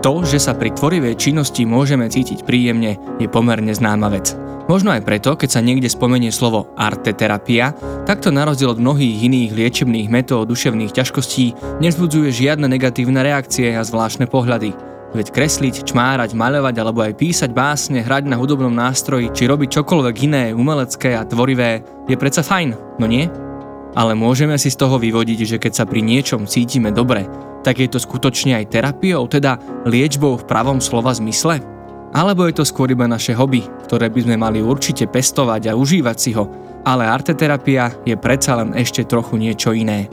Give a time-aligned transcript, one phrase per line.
[0.00, 4.32] To, že sa pri tvorivej činnosti môžeme cítiť príjemne, je pomerne známa vec.
[4.64, 7.76] Možno aj preto, keď sa niekde spomenie slovo arteterapia,
[8.08, 11.52] takto na rozdiel od mnohých iných liečebných metód duševných ťažkostí
[11.84, 14.72] nezbudzuje žiadne negatívne reakcie a zvláštne pohľady.
[15.12, 20.16] Veď kresliť, čmárať, maľovať alebo aj písať básne, hrať na hudobnom nástroji či robiť čokoľvek
[20.24, 23.28] iné, umelecké a tvorivé, je predsa fajn, no nie?
[23.98, 27.26] Ale môžeme si z toho vyvodiť, že keď sa pri niečom cítime dobre,
[27.60, 31.60] tak je to skutočne aj terapiou, teda liečbou v pravom slova zmysle?
[32.10, 36.16] Alebo je to skôr iba naše hobby, ktoré by sme mali určite pestovať a užívať
[36.18, 36.50] si ho,
[36.82, 40.10] ale arteterapia je predsa len ešte trochu niečo iné.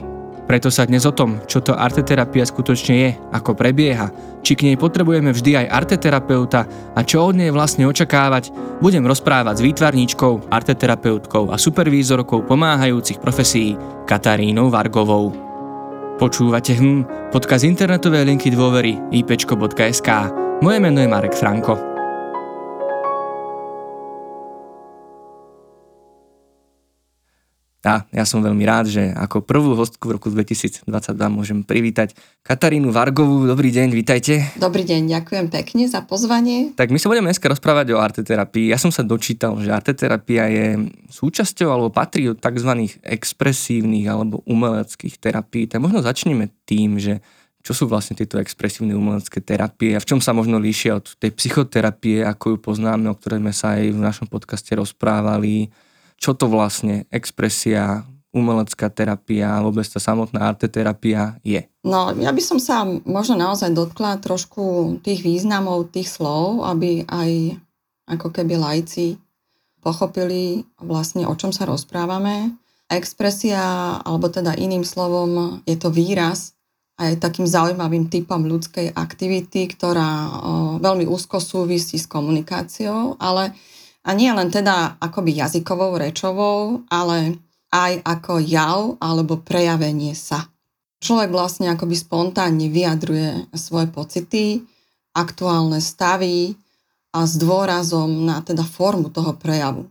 [0.48, 4.08] Preto sa dnes o tom, čo to arteterapia skutočne je, ako prebieha,
[4.40, 6.64] či k nej potrebujeme vždy aj arteterapeuta
[6.96, 8.48] a čo od nej vlastne očakávať,
[8.80, 13.76] budem rozprávať s výtvarníčkou, arteterapeutkou a supervízorkou pomáhajúcich profesí
[14.08, 15.47] Katarínou Vargovou.
[16.18, 20.08] Počúvate hm, podcast internetovej linky dôvery ipčko.sk.
[20.58, 21.97] Moje meno je Marek Franko.
[27.88, 30.84] A ja som veľmi rád, že ako prvú hostku v roku 2022
[31.32, 32.12] môžem privítať
[32.44, 33.48] Katarínu Vargovú.
[33.48, 34.44] Dobrý deň, vítajte.
[34.60, 36.76] Dobrý deň, ďakujem pekne za pozvanie.
[36.76, 38.68] Tak my sa budeme dneska rozprávať o arteterapii.
[38.68, 42.92] Ja som sa dočítal, že arteterapia je súčasťou alebo patrí od tzv.
[43.00, 45.64] expresívnych alebo umeleckých terapií.
[45.64, 47.24] Tak možno začneme tým, že
[47.64, 51.32] čo sú vlastne tieto expresívne umelecké terapie a v čom sa možno líšia od tej
[51.32, 55.72] psychoterapie, ako ju poznáme, o ktorej sme sa aj v našom podcaste rozprávali
[56.18, 61.64] čo to vlastne expresia, umelecká terapia vôbec tá samotná arteterapia je?
[61.80, 67.56] No, ja by som sa možno naozaj dotkla trošku tých významov tých slov, aby aj
[68.08, 69.16] ako keby lajci
[69.80, 72.52] pochopili vlastne o čom sa rozprávame.
[72.88, 76.56] Expresia, alebo teda iným slovom, je to výraz
[76.98, 80.30] aj takým zaujímavým typom ľudskej aktivity, ktorá o,
[80.82, 83.54] veľmi úzko súvisí s komunikáciou, ale
[84.06, 90.48] a nie len teda akoby jazykovou, rečovou, ale aj ako jav alebo prejavenie sa.
[90.98, 94.44] Človek vlastne akoby spontánne vyjadruje svoje pocity,
[95.14, 96.58] aktuálne stavy
[97.14, 99.86] a s dôrazom na teda formu toho prejavu.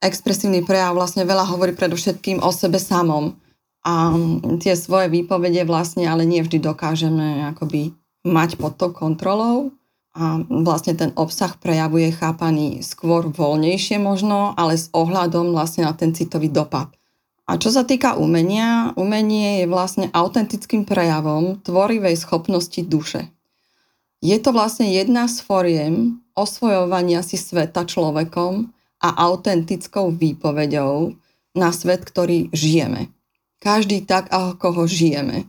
[0.00, 3.36] Expresívny prejav vlastne veľa hovorí predovšetkým o sebe samom
[3.84, 4.12] a
[4.60, 9.72] tie svoje výpovede vlastne ale nie vždy dokážeme akoby mať pod tou kontrolou
[10.10, 15.94] a vlastne ten obsah prejavu je chápaný skôr voľnejšie možno, ale s ohľadom vlastne na
[15.94, 16.90] ten citový dopad.
[17.50, 23.26] A čo sa týka umenia, umenie je vlastne autentickým prejavom tvorivej schopnosti duše.
[24.22, 31.16] Je to vlastne jedna z foriem osvojovania si sveta človekom a autentickou výpovedou
[31.56, 33.10] na svet, ktorý žijeme.
[33.58, 35.48] Každý tak, ako ho žijeme.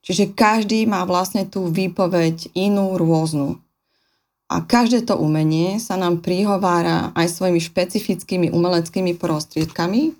[0.00, 3.60] Čiže každý má vlastne tú výpoveď inú, rôznu.
[4.50, 10.10] A každé to umenie sa nám prihovára aj svojimi špecifickými umeleckými prostriedkami,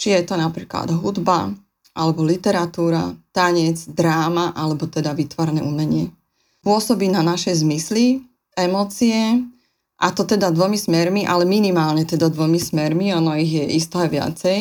[0.00, 1.52] či je to napríklad hudba,
[1.92, 6.08] alebo literatúra, tanec, dráma, alebo teda vytvarné umenie.
[6.64, 8.24] Pôsobí na naše zmysly,
[8.56, 9.44] emócie,
[10.00, 14.08] a to teda dvomi smermi, ale minimálne teda dvomi smermi, ono ich je isto aj
[14.08, 14.60] viacej.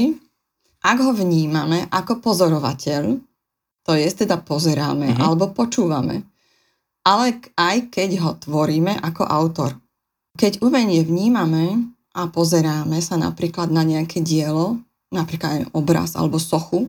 [0.84, 3.04] Ak ho vnímame ako pozorovateľ,
[3.88, 5.24] to je teda pozeráme mm-hmm.
[5.24, 6.28] alebo počúvame,
[7.04, 9.72] ale aj keď ho tvoríme ako autor.
[10.38, 14.80] Keď umenie vnímame a pozeráme sa napríklad na nejaké dielo,
[15.12, 16.86] napríklad aj obraz alebo sochu,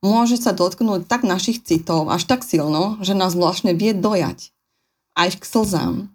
[0.00, 4.50] môže sa dotknúť tak našich citov až tak silno, že nás vlastne vie dojať.
[5.14, 6.08] Aj k slzám.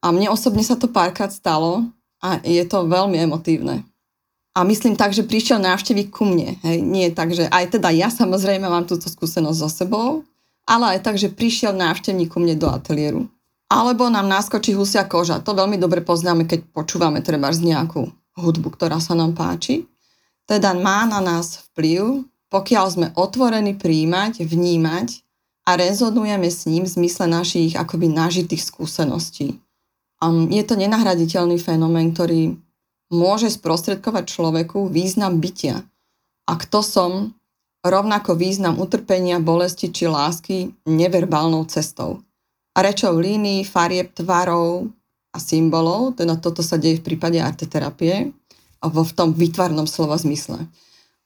[0.00, 1.88] A mne osobne sa to párkrát stalo
[2.20, 3.84] a je to veľmi emotívne.
[4.50, 6.58] A myslím tak, že prišiel návštevník ku mne.
[6.66, 6.82] Hej.
[6.82, 10.08] Nie tak, že aj teda ja samozrejme mám túto skúsenosť so sebou,
[10.66, 13.28] ale aj tak, že prišiel návštevník ku mne do ateliéru.
[13.70, 15.38] Alebo nám naskočí husia koža.
[15.46, 19.86] To veľmi dobre poznáme, keď počúvame treba z nejakú hudbu, ktorá sa nám páči.
[20.50, 25.22] Teda má na nás vplyv, pokiaľ sme otvorení príjmať, vnímať
[25.70, 29.62] a rezonujeme s ním v zmysle našich akoby nažitých skúseností.
[30.18, 32.58] Um, je to nenahraditeľný fenomén, ktorý
[33.14, 35.86] môže sprostredkovať človeku význam bytia.
[36.50, 37.10] A kto som,
[37.84, 42.20] rovnako význam utrpenia, bolesti či lásky neverbálnou cestou.
[42.76, 44.88] A rečou línií, farieb, tvarov
[45.34, 48.30] a symbolov, teda toto sa deje v prípade arteterapie,
[48.80, 50.64] vo v tom vytvarnom slova zmysle.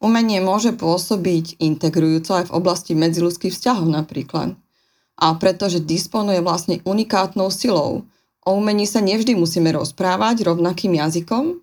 [0.02, 4.58] Umenie môže pôsobiť integrujúco aj v oblasti medziludských vzťahov napríklad.
[5.14, 8.02] A pretože disponuje vlastne unikátnou silou.
[8.42, 11.62] O umení sa nevždy musíme rozprávať rovnakým jazykom,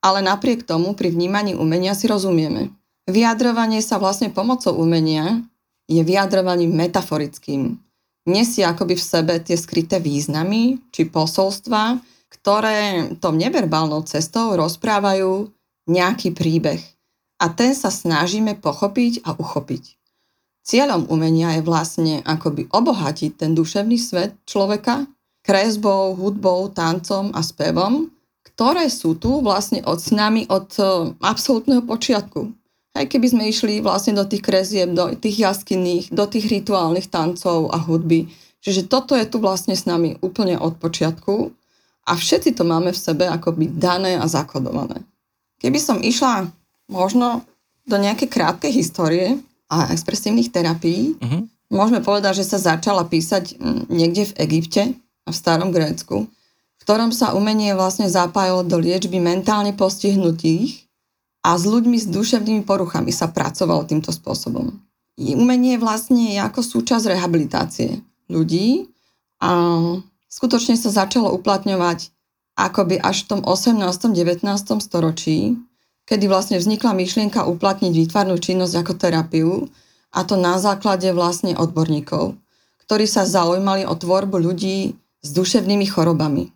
[0.00, 2.72] ale napriek tomu pri vnímaní umenia si rozumieme.
[3.06, 5.38] Vyjadrovanie sa vlastne pomocou umenia
[5.86, 7.78] je vyjadrovaním metaforickým.
[8.26, 15.54] nesie akoby v sebe tie skryté významy či posolstva, ktoré tom neverbálnou cestou rozprávajú
[15.86, 16.82] nejaký príbeh.
[17.38, 19.94] A ten sa snažíme pochopiť a uchopiť.
[20.66, 25.06] Cieľom umenia je vlastne akoby obohatiť ten duševný svet človeka
[25.46, 28.10] kresbou, hudbou, tancom a spevom,
[28.42, 30.82] ktoré sú tu vlastne od s nami od e,
[31.22, 32.55] absolútneho počiatku.
[32.96, 37.68] Aj keby sme išli vlastne do tých krezieb, do tých jaskinných, do tých rituálnych tancov
[37.68, 38.32] a hudby.
[38.64, 41.52] Čiže toto je tu vlastne s nami úplne od počiatku
[42.08, 45.04] a všetci to máme v sebe akoby dané a zakodované.
[45.60, 46.48] Keby som išla
[46.88, 47.44] možno
[47.84, 49.38] do nejakej krátkej histórie
[49.68, 51.46] a expresívnych terapií, uh-huh.
[51.68, 53.58] môžeme povedať, že sa začala písať
[53.92, 54.82] niekde v Egypte
[55.26, 60.85] a v starom Grécku, v ktorom sa umenie vlastne zapájalo do liečby mentálne postihnutých
[61.46, 64.82] a s ľuďmi s duševnými poruchami sa pracovalo týmto spôsobom.
[65.14, 68.90] Umenie vlastne je ako súčasť rehabilitácie ľudí
[69.38, 69.54] a
[70.26, 72.10] skutočne sa začalo uplatňovať
[72.58, 73.78] akoby až v tom 18.
[74.10, 74.42] 19.
[74.82, 75.54] storočí,
[76.10, 79.50] kedy vlastne vznikla myšlienka uplatniť výtvarnú činnosť ako terapiu
[80.10, 82.34] a to na základe vlastne odborníkov,
[82.84, 86.50] ktorí sa zaujímali o tvorbu ľudí s duševnými chorobami.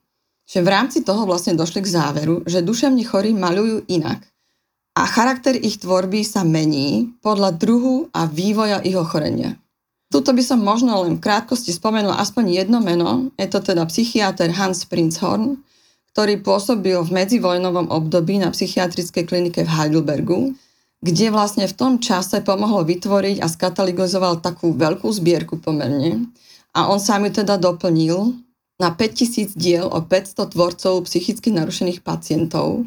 [0.51, 4.27] Že v rámci toho vlastne došli k záveru, že duševní chorí maľujú inak
[4.95, 9.55] a charakter ich tvorby sa mení podľa druhu a vývoja ich ochorenia.
[10.11, 14.51] Tuto by som možno len v krátkosti spomenul aspoň jedno meno, je to teda psychiatr
[14.51, 15.63] Hans Prinzhorn,
[16.11, 20.59] ktorý pôsobil v medzivojnovom období na psychiatrickej klinike v Heidelbergu,
[20.99, 26.27] kde vlastne v tom čase pomohol vytvoriť a skatalogizoval takú veľkú zbierku pomerne.
[26.75, 28.35] A on sám ju teda doplnil
[28.83, 32.83] na 5000 diel o 500 tvorcov psychicky narušených pacientov,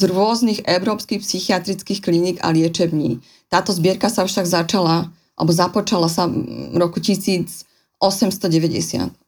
[0.00, 3.20] z rôznych európskych psychiatrických kliník a liečební.
[3.52, 8.00] Táto zbierka sa však začala, alebo započala sa v roku 1890.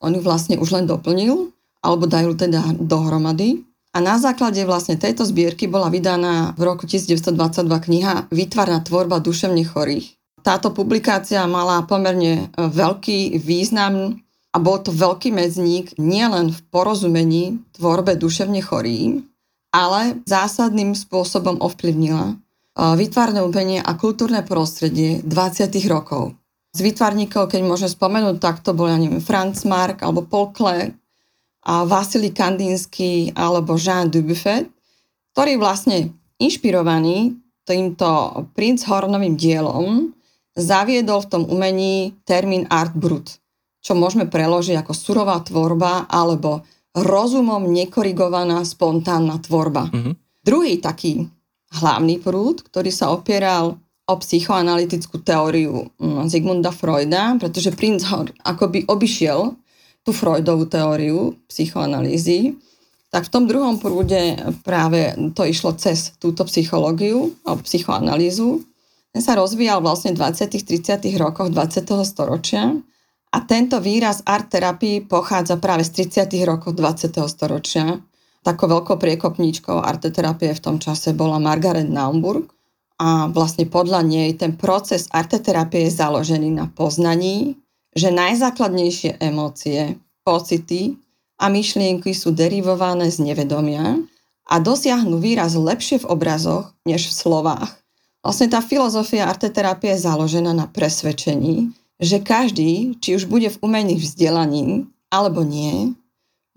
[0.01, 1.53] On ju vlastne už len doplnil,
[1.85, 3.69] alebo dajú teda dohromady.
[3.93, 7.37] A na základe vlastne tejto zbierky bola vydaná v roku 1922
[7.69, 10.17] kniha Výtvarná tvorba duševne chorých.
[10.41, 14.17] Táto publikácia mala pomerne e, veľký význam
[14.51, 19.29] a bol to veľký medzník nielen v porozumení tvorbe duševne chorým,
[19.73, 22.37] ale zásadným spôsobom ovplyvnila
[22.77, 25.73] výtvarné umenie a kultúrne prostredie 20.
[25.89, 26.37] rokov.
[26.73, 30.93] Z výtvarníkov, keď môžem spomenúť, tak to bol, ja neviem, Franz Mark alebo Paul Klee,
[31.63, 34.67] a Vasily Kandinsky alebo Jean Dubuffet,
[35.31, 36.11] ktorý vlastne
[36.43, 40.11] inšpirovaný týmto Prince Hornovým dielom
[40.59, 43.39] zaviedol v tom umení termín art brut,
[43.79, 49.89] čo môžeme preložiť ako surová tvorba alebo rozumom nekorigovaná spontánna tvorba.
[49.89, 50.15] Mm-hmm.
[50.45, 51.29] Druhý taký
[51.73, 58.05] hlavný prúd, ktorý sa opieral o psychoanalytickú teóriu mm, Zigmunda Freuda, pretože Prince
[58.45, 59.57] akoby obišiel
[60.03, 62.59] tú Freudovú teóriu psychoanalýzy,
[63.09, 64.35] tak v tom druhom prúde
[64.67, 68.65] práve to išlo cez túto psychológiu alebo psychoanalýzu.
[69.13, 70.49] Ten sa rozvíjal vlastne v 20.
[70.49, 71.21] 30.
[71.21, 71.85] rokoch 20.
[72.09, 72.73] storočia
[73.33, 76.45] a tento výraz art terapii pochádza práve z 30.
[76.45, 77.17] rokov 20.
[77.33, 77.97] storočia.
[78.45, 82.53] Takou veľkou priekopníčkou arteterapie v tom čase bola Margaret Naumburg
[83.01, 87.57] a vlastne podľa nej ten proces arteterapie je založený na poznaní,
[87.97, 89.97] že najzákladnejšie emócie,
[90.27, 91.01] pocity
[91.41, 93.97] a myšlienky sú derivované z nevedomia
[94.45, 97.71] a dosiahnu výraz lepšie v obrazoch než v slovách.
[98.23, 103.95] Vlastne tá filozofia arteterapie je založená na presvedčení, že každý, či už bude v umení
[103.95, 105.95] vzdelaní alebo nie,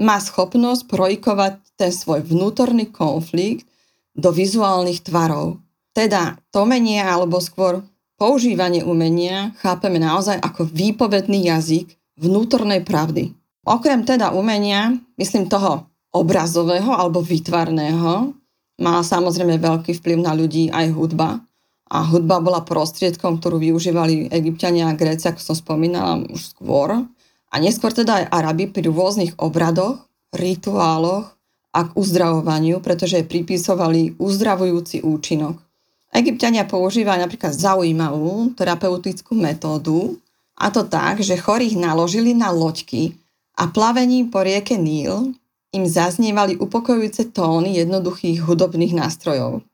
[0.01, 3.69] má schopnosť projikovať ten svoj vnútorný konflikt
[4.17, 5.61] do vizuálnych tvarov.
[5.93, 7.85] Teda to umenie alebo skôr
[8.17, 13.31] používanie umenia chápeme naozaj ako výpovedný jazyk vnútornej pravdy.
[13.63, 18.33] Okrem teda umenia, myslím toho obrazového alebo výtvarného,
[18.81, 21.39] má samozrejme veľký vplyv na ľudí aj hudba
[21.85, 27.05] a hudba bola prostriedkom, ktorú využívali egyptiania a Gréci, ako som spomínala už skôr.
[27.49, 30.01] A neskôr teda aj Arabi pri rôznych obradoch,
[30.33, 31.37] rituáloch
[31.71, 35.61] a k uzdravovaniu, pretože pripisovali uzdravujúci účinok.
[36.15, 40.15] Egyptiania používali napríklad zaujímavú terapeutickú metódu,
[40.55, 43.19] a to tak, že chorých naložili na loďky
[43.59, 45.35] a plavením po rieke Níl
[45.75, 49.67] im zaznievali upokojujúce tóny jednoduchých hudobných nástrojov.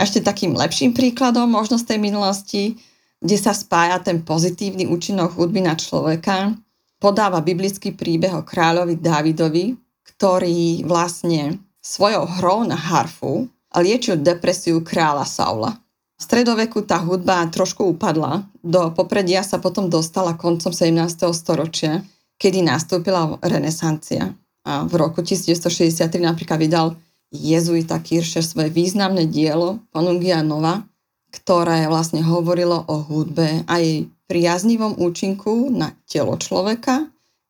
[0.00, 2.80] A ešte takým lepším príkladom možno z tej minulosti,
[3.20, 6.56] kde sa spája ten pozitívny účinok hudby na človeka,
[6.96, 9.76] podáva biblický príbeh o kráľovi Dávidovi,
[10.08, 15.76] ktorý vlastne svojou hrou na harfu liečil depresiu kráľa Saula.
[16.16, 18.48] V stredoveku tá hudba trošku upadla.
[18.64, 20.96] Do popredia sa potom dostala koncom 17.
[21.36, 22.00] storočia,
[22.40, 24.32] kedy nastúpila renesancia.
[24.64, 26.96] A v roku 1963 napríklad vydal
[27.30, 30.82] jezuita Kircher svoje významné dielo Ponungia Nova,
[31.30, 37.06] ktoré vlastne hovorilo o hudbe a jej priaznivom účinku na telo človeka,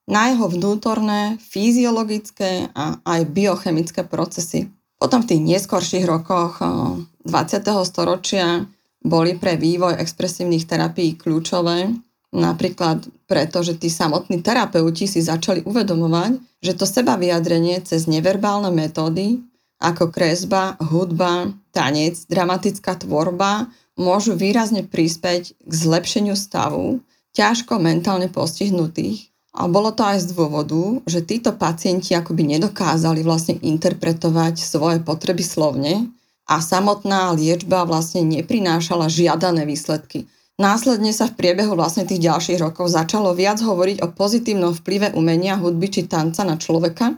[0.08, 4.68] na jeho vnútorné, fyziologické a aj biochemické procesy.
[5.00, 7.88] Potom v tých neskorších rokoch 20.
[7.88, 8.68] storočia
[9.00, 11.88] boli pre vývoj expresívnych terapií kľúčové,
[12.37, 18.68] napríklad preto, že tí samotní terapeuti si začali uvedomovať, že to seba vyjadrenie cez neverbálne
[18.68, 19.40] metódy,
[19.80, 27.00] ako kresba, hudba, tanec, dramatická tvorba, môžu výrazne prispäť k zlepšeniu stavu
[27.32, 33.58] ťažko mentálne postihnutých a bolo to aj z dôvodu, že títo pacienti akoby nedokázali vlastne
[33.58, 36.06] interpretovať svoje potreby slovne
[36.46, 40.26] a samotná liečba vlastne neprinášala žiadané výsledky.
[40.60, 45.56] Následne sa v priebehu vlastne tých ďalších rokov začalo viac hovoriť o pozitívnom vplyve umenia,
[45.56, 47.16] hudby či tanca na človeka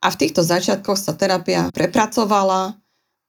[0.00, 2.76] a v týchto začiatkoch sa terapia prepracovala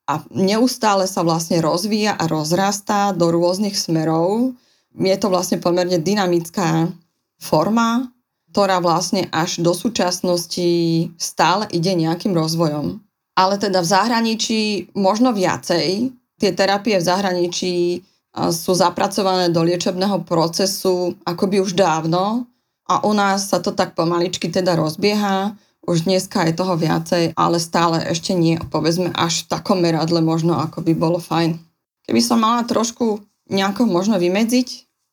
[0.08, 4.56] a neustále sa vlastne rozvíja a rozrastá do rôznych smerov.
[4.96, 6.92] Je to vlastne pomerne dynamická
[7.40, 8.12] forma
[8.52, 10.70] ktorá vlastne až do súčasnosti
[11.16, 13.00] stále ide nejakým rozvojom.
[13.40, 14.60] Ale teda v zahraničí
[14.92, 16.12] možno viacej.
[16.36, 18.04] Tie terapie v zahraničí
[18.36, 22.44] sú zapracované do liečebného procesu akoby už dávno
[22.92, 25.56] a u nás sa to tak pomaličky teda rozbieha.
[25.82, 30.62] Už dneska je toho viacej, ale stále ešte nie, povedzme, až v takom meradle možno,
[30.62, 31.58] ako by bolo fajn.
[32.06, 34.68] Keby som mala trošku nejako možno vymedziť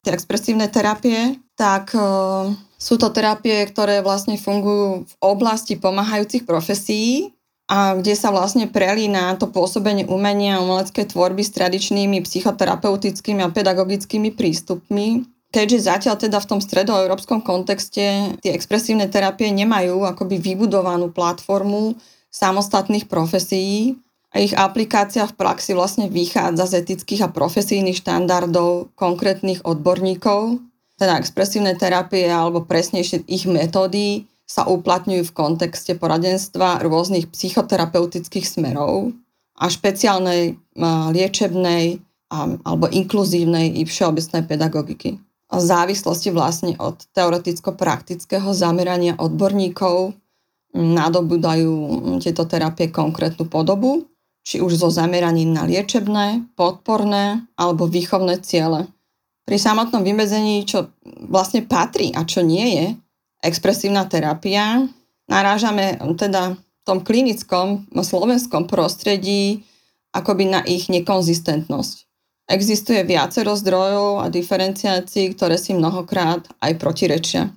[0.05, 1.91] tie expresívne terapie, tak
[2.79, 7.35] sú to terapie, ktoré vlastne fungujú v oblasti pomáhajúcich profesí
[7.69, 13.53] a kde sa vlastne prelína to pôsobenie umenia a umeleckej tvorby s tradičnými psychoterapeutickými a
[13.53, 15.27] pedagogickými prístupmi.
[15.49, 21.97] Keďže zatiaľ teda v tom stredoeurópskom kontexte tie expresívne terapie nemajú akoby vybudovanú platformu
[22.29, 23.97] samostatných profesí,
[24.29, 30.61] a ich aplikácia v praxi vlastne vychádza z etických a profesijných štandardov konkrétnych odborníkov,
[31.01, 39.17] teda expresívne terapie alebo presnejšie ich metódy sa uplatňujú v kontexte poradenstva rôznych psychoterapeutických smerov
[39.57, 40.61] a špeciálnej
[41.13, 42.01] liečebnej
[42.65, 45.17] alebo inkluzívnej i všeobecnej pedagogiky.
[45.49, 50.13] Závislosti vlastne od teoreticko-praktického zamerania odborníkov
[50.77, 51.73] nadobudajú
[52.21, 54.05] tieto terapie konkrétnu podobu,
[54.45, 58.89] či už so zameraním na liečebné, podporné alebo výchovné ciele
[59.49, 60.93] pri samotnom vymedzení, čo
[61.25, 62.87] vlastne patrí a čo nie je
[63.41, 64.85] expresívna terapia,
[65.25, 69.65] narážame teda v tom klinickom slovenskom prostredí
[70.13, 72.08] akoby na ich nekonzistentnosť.
[72.49, 77.53] Existuje viacero zdrojov a diferenciácií, ktoré si mnohokrát aj protirečia.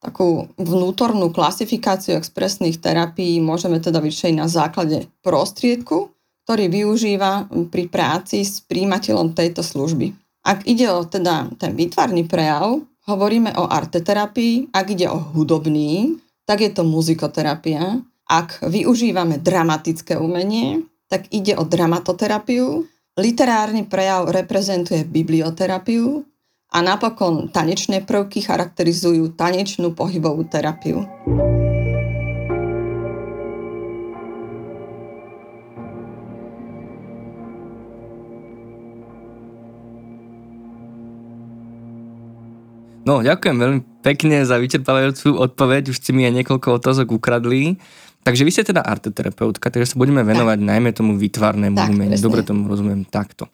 [0.00, 6.08] Takú vnútornú klasifikáciu expresných terapií môžeme teda vyššej na základe prostriedku,
[6.48, 10.16] ktorý využíva pri práci s príjimateľom tejto služby.
[10.40, 14.72] Ak ide o teda ten výtvarný prejav, hovoríme o arteterapii.
[14.72, 16.16] Ak ide o hudobný,
[16.48, 18.00] tak je to muzikoterapia.
[18.24, 22.88] Ak využívame dramatické umenie, tak ide o dramatoterapiu.
[23.20, 26.24] Literárny prejav reprezentuje biblioterapiu
[26.72, 31.04] a napokon tanečné prvky charakterizujú tanečnú pohybovú terapiu.
[43.04, 45.92] No, ďakujem veľmi pekne za vyčerpávajúcu odpoveď.
[45.92, 47.76] Už ste mi aj niekoľko otázok ukradli.
[48.20, 50.68] Takže vy ste teda arteterapeutka, takže sa budeme venovať tak.
[50.68, 52.16] najmä tomu výtvarnému tak, umeniu.
[52.16, 52.26] Presne.
[52.26, 53.48] Dobre tomu rozumiem takto.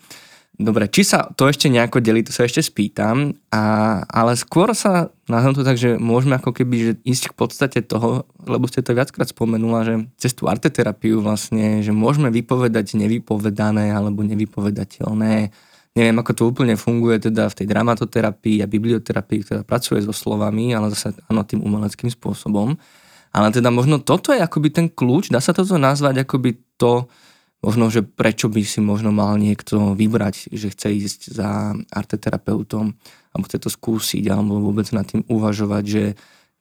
[0.56, 3.64] Dobre, či sa to ešte nejako delí, to sa ešte spýtam, a,
[4.08, 8.24] ale skôr sa nazvem to tak, že môžeme ako keby že ísť k podstate toho,
[8.48, 14.24] lebo ste to viackrát spomenula, že cez tú arteterapiu vlastne, že môžeme vypovedať nevypovedané alebo
[14.24, 15.52] nevypovedateľné
[15.96, 20.76] Neviem, ako to úplne funguje teda v tej dramatoterapii a biblioterapii, ktorá pracuje so slovami,
[20.76, 22.76] ale zase áno, tým umeleckým spôsobom.
[23.36, 27.04] Ale teda možno toto je akoby ten kľúč, dá sa toto nazvať akoby to,
[27.60, 32.96] možno, že prečo by si možno mal niekto vybrať, že chce ísť za arteterapeutom,
[33.36, 36.04] alebo chce to skúsiť, alebo vôbec nad tým uvažovať, že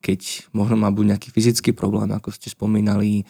[0.04, 3.24] keď možno má buď nejaký fyzický problém, ako ste spomínali, e,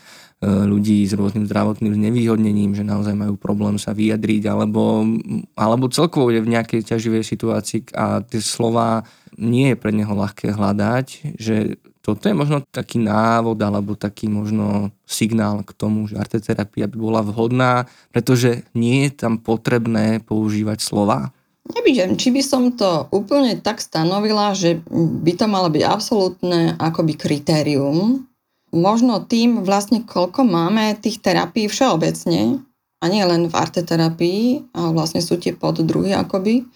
[0.44, 5.08] ľudí s rôznym zdravotným znevýhodnením, že naozaj majú problém sa vyjadriť, alebo,
[5.56, 9.08] alebo celkovo je v nejakej ťaživej situácii a tie slova
[9.40, 14.94] nie je pre neho ľahké hľadať, že toto je možno taký návod alebo taký možno
[15.10, 21.34] signál k tomu, že arteterapia by bola vhodná, pretože nie je tam potrebné používať slova?
[21.66, 27.18] Neviem, či by som to úplne tak stanovila, že by to malo byť absolútne akoby
[27.18, 28.30] kritérium.
[28.70, 32.62] Možno tým vlastne, koľko máme tých terapií všeobecne,
[33.02, 36.70] a nie len v arteterapii, a vlastne sú tie poddruhy akoby,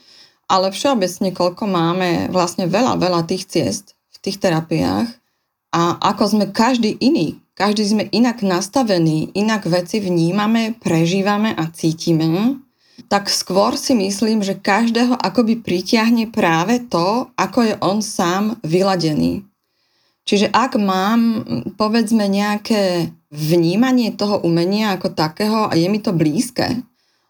[0.49, 5.18] ale všeobecne koľko máme vlastne veľa, veľa tých ciest v tých terapiách
[5.69, 7.41] a ako sme každý iný.
[7.59, 12.55] Každý sme inak nastavení, inak veci vnímame, prežívame a cítime,
[13.11, 19.43] tak skôr si myslím, že každého akoby pritiahne práve to, ako je on sám vyladený.
[20.23, 21.43] Čiže ak mám,
[21.75, 26.79] povedzme, nejaké vnímanie toho umenia ako takého a je mi to blízke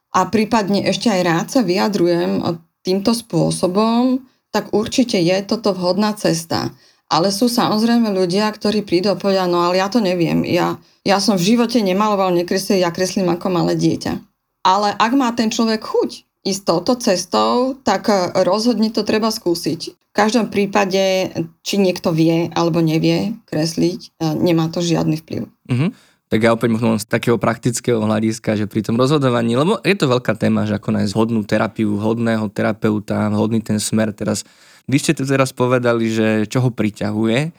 [0.10, 2.41] a prípadne ešte aj rád sa vyjadrujem
[2.81, 6.74] týmto spôsobom, tak určite je toto vhodná cesta.
[7.09, 11.17] Ale sú samozrejme ľudia, ktorí prídu a povedia, no ale ja to neviem, ja, ja
[11.17, 14.13] som v živote nemaloval, nekreslil, ja kreslím ako malé dieťa.
[14.61, 16.11] Ale ak má ten človek chuť
[16.45, 18.07] ísť touto cestou, tak
[18.45, 19.81] rozhodne to treba skúsiť.
[19.91, 21.33] V každom prípade,
[21.65, 25.49] či niekto vie alebo nevie kresliť, nemá to žiadny vplyv.
[25.69, 25.91] Mm-hmm.
[26.29, 30.05] Tak ja opäť možno z takého praktického hľadiska, že pri tom rozhodovaní, lebo je to
[30.05, 34.13] veľká téma, že ako nájsť hodnú terapiu, hodného terapeuta, hodný ten smer.
[34.13, 34.45] Teraz,
[34.89, 37.50] vy ste tu teraz povedali, že čo ho priťahuje e,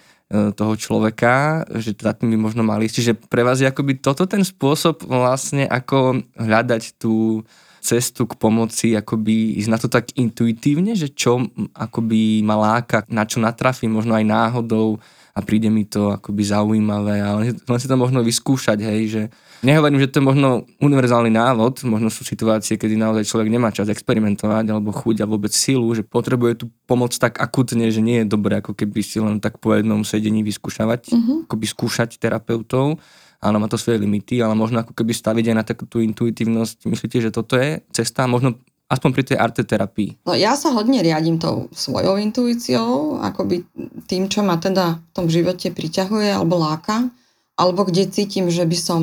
[0.51, 2.91] toho človeka, že teda by možno mali.
[2.91, 7.47] Čiže pre vás je akoby toto ten spôsob vlastne, ako hľadať tú
[7.81, 11.41] cestu k pomoci, akoby ísť na to tak intuitívne, že čo
[11.73, 17.23] akoby ma láka, na čo natrafím, možno aj náhodou, a príde mi to akoby zaujímavé,
[17.23, 19.23] ale len si to možno vyskúšať, hej, že
[19.62, 20.49] nehovorím, že to je možno
[20.81, 25.52] univerzálny návod, možno sú situácie, kedy naozaj človek nemá čas experimentovať alebo chuť a vôbec
[25.52, 29.38] silu, že potrebuje tú pomoc tak akutne, že nie je dobré ako keby si len
[29.38, 31.38] tak po jednom sedení vyskúšavať, mm-hmm.
[31.49, 33.00] akoby skúšať terapeutov,
[33.40, 36.85] áno, má to svoje limity, ale možno ako keby staviť aj na takú tú intuitívnosť.
[36.85, 38.29] Myslíte, že toto je cesta?
[38.29, 40.11] Možno aspoň pri tej arteterapii?
[40.26, 43.64] No ja sa hodne riadím tou svojou intuíciou, akoby
[44.11, 47.09] tým, čo ma teda v tom živote priťahuje alebo láka,
[47.55, 49.03] alebo kde cítim, že by som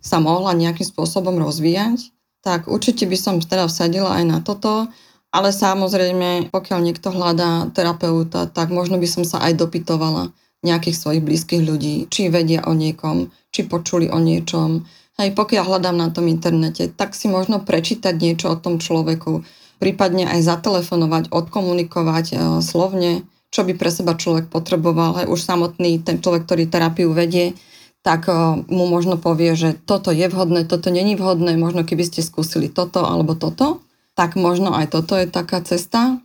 [0.00, 4.88] sa mohla nejakým spôsobom rozvíjať, tak určite by som teda vsadila aj na toto,
[5.30, 11.22] ale samozrejme, pokiaľ niekto hľadá terapeuta, tak možno by som sa aj dopytovala nejakých svojich
[11.24, 14.84] blízkych ľudí, či vedia o niekom, či počuli o niečom,
[15.20, 19.44] aj pokiaľ hľadám na tom internete, tak si možno prečítať niečo o tom človeku,
[19.76, 25.20] prípadne aj zatelefonovať, odkomunikovať e, slovne, čo by pre seba človek potreboval.
[25.20, 27.52] Aj už samotný ten človek, ktorý terapiu vedie,
[28.00, 28.32] tak
[28.72, 33.04] mu možno povie, že toto je vhodné, toto není vhodné, možno keby ste skúsili toto
[33.04, 33.84] alebo toto,
[34.16, 36.16] tak možno aj toto je taká cesta.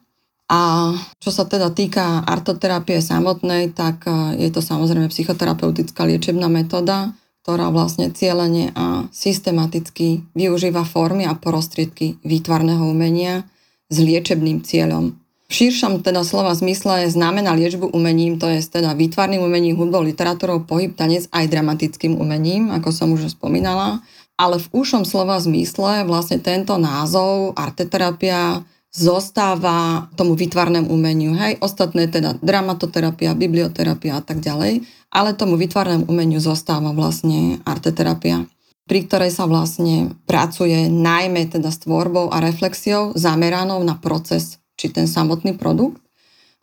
[0.45, 4.05] A čo sa teda týka artoterapie samotnej, tak
[4.37, 12.21] je to samozrejme psychoterapeutická liečebná metóda, ktorá vlastne cieľene a systematicky využíva formy a prostriedky
[12.21, 13.43] výtvarného umenia
[13.89, 15.17] s liečebným cieľom.
[15.55, 20.91] Širšom teda slova zmysle znamená liečbu umením, to je teda výtvarným umením, hudbou, literatúrou, pohyb,
[20.91, 24.03] tanec aj dramatickým umením, ako som už spomínala.
[24.35, 31.31] Ale v úšom slova zmysle vlastne tento názov arteterapia zostáva tomu výtvarnému umeniu.
[31.39, 38.43] Hej, ostatné teda dramatoterapia, biblioterapia a tak ďalej, ale tomu výtvarnému umeniu zostáva vlastne arteterapia,
[38.91, 44.91] pri ktorej sa vlastne pracuje najmä teda s tvorbou a reflexiou zameranou na proces či
[44.91, 45.99] ten samotný produkt.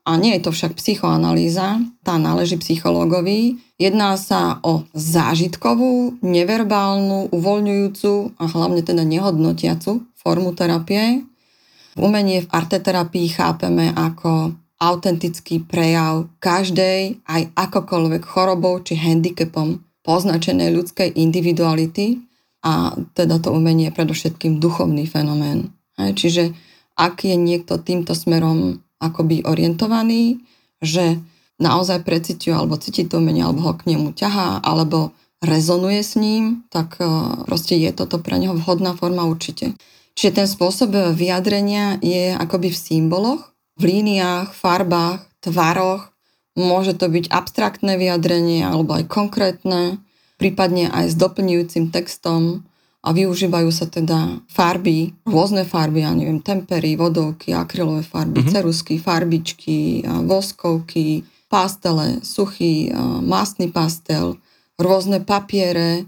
[0.03, 3.63] A nie je to však psychoanalýza, tá náleží psychológovi.
[3.79, 11.23] Jedná sa o zážitkovú, neverbálnu, uvoľňujúcu a hlavne teda nehodnotiacu formu terapie,
[11.93, 21.15] Umenie v arteterapii chápeme ako autentický prejav každej, aj akokoľvek chorobou či handicapom poznačenej ľudskej
[21.15, 22.19] individuality
[22.65, 25.71] a teda to umenie je predovšetkým duchovný fenomén.
[25.95, 26.57] Čiže
[26.97, 30.43] ak je niekto týmto smerom akoby orientovaný,
[30.79, 31.19] že
[31.63, 36.63] naozaj preciťuje alebo cíti to umenie, alebo ho k nemu ťahá, alebo rezonuje s ním,
[36.71, 37.07] tak eh,
[37.45, 39.75] proste je toto pre neho vhodná forma určite.
[40.13, 46.13] Čiže ten spôsob vyjadrenia je akoby v symboloch, v líniách, farbách, tvaroch.
[46.53, 50.05] Môže to byť abstraktné vyjadrenie alebo aj konkrétne,
[50.37, 52.69] prípadne aj s doplňujúcim textom
[53.03, 58.55] a využívajú sa teda farby, rôzne farby, ja neviem, tempery, vodovky, akrylové farby, mm-hmm.
[58.55, 62.95] cerusky, farbičky, voskovky, pastele, suchý,
[63.27, 64.39] masný pastel,
[64.79, 66.07] rôzne papiere,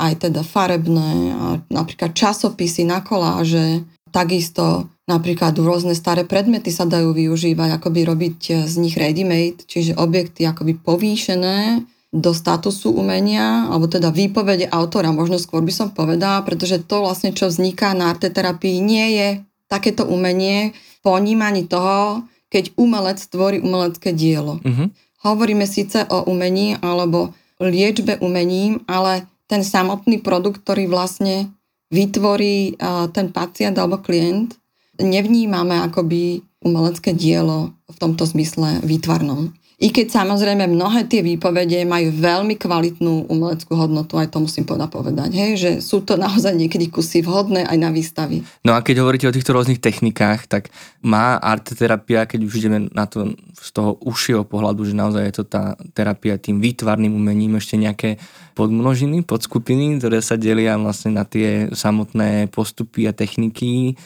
[0.00, 7.10] aj teda farebné, a napríklad časopisy na koláže, takisto Napríklad rôzne staré predmety sa dajú
[7.10, 14.10] využívať, akoby robiť z nich ready-made, čiže objekty akoby povýšené do statusu umenia, alebo teda
[14.10, 19.06] výpovede autora, možno skôr by som povedala, pretože to vlastne, čo vzniká na arteterapii, nie
[19.14, 19.28] je
[19.70, 20.74] takéto umenie
[21.06, 24.58] ponímaní toho, keď umelec tvorí umelecké dielo.
[24.58, 24.90] Uh-huh.
[25.22, 27.30] Hovoríme síce o umení alebo
[27.62, 31.54] liečbe umením, ale ten samotný produkt, ktorý vlastne
[31.94, 34.58] vytvorí uh, ten pacient alebo klient,
[34.98, 39.54] nevnímame akoby umelecké dielo v tomto zmysle výtvarnom.
[39.80, 44.92] I keď samozrejme mnohé tie výpovede majú veľmi kvalitnú umeleckú hodnotu, aj to musím povedať,
[44.92, 48.44] povedať hej, že sú to naozaj niekedy kusy vhodné aj na výstavy.
[48.60, 50.68] No a keď hovoríte o týchto rôznych technikách, tak
[51.00, 55.44] má arteterapia, keď už ideme na to z toho užšieho pohľadu, že naozaj je to
[55.48, 58.20] tá terapia tým výtvarným umením, ešte nejaké
[58.60, 63.96] podmnožiny, podskupiny, ktoré sa delia vlastne na tie samotné postupy a techniky,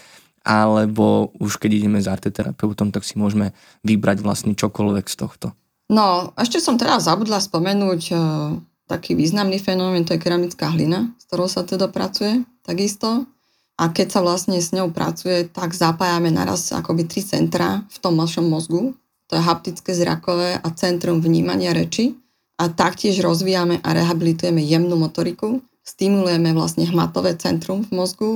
[0.46, 3.50] alebo už keď ideme s arteterapeutom, tak si môžeme
[3.82, 5.48] vybrať vlastne čokoľvek z tohto.
[5.92, 8.56] No, ešte som teraz zabudla spomenúť uh,
[8.88, 13.28] taký významný fenomén, to je keramická hlina, s ktorou sa teda pracuje takisto.
[13.74, 18.14] A keď sa vlastne s ňou pracuje, tak zapájame naraz akoby tri centra v tom
[18.14, 18.94] našom mozgu.
[19.28, 22.14] To je haptické, zrakové a centrum vnímania reči.
[22.54, 25.58] A taktiež rozvíjame a rehabilitujeme jemnú motoriku.
[25.82, 28.32] Stimulujeme vlastne hmatové centrum v mozgu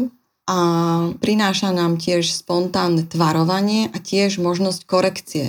[0.50, 0.58] a
[1.22, 5.46] prináša nám tiež spontánne tvarovanie a tiež možnosť korekcie,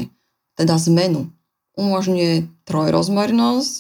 [0.54, 1.34] teda zmenu
[1.80, 3.80] umožňuje trojrozmernosť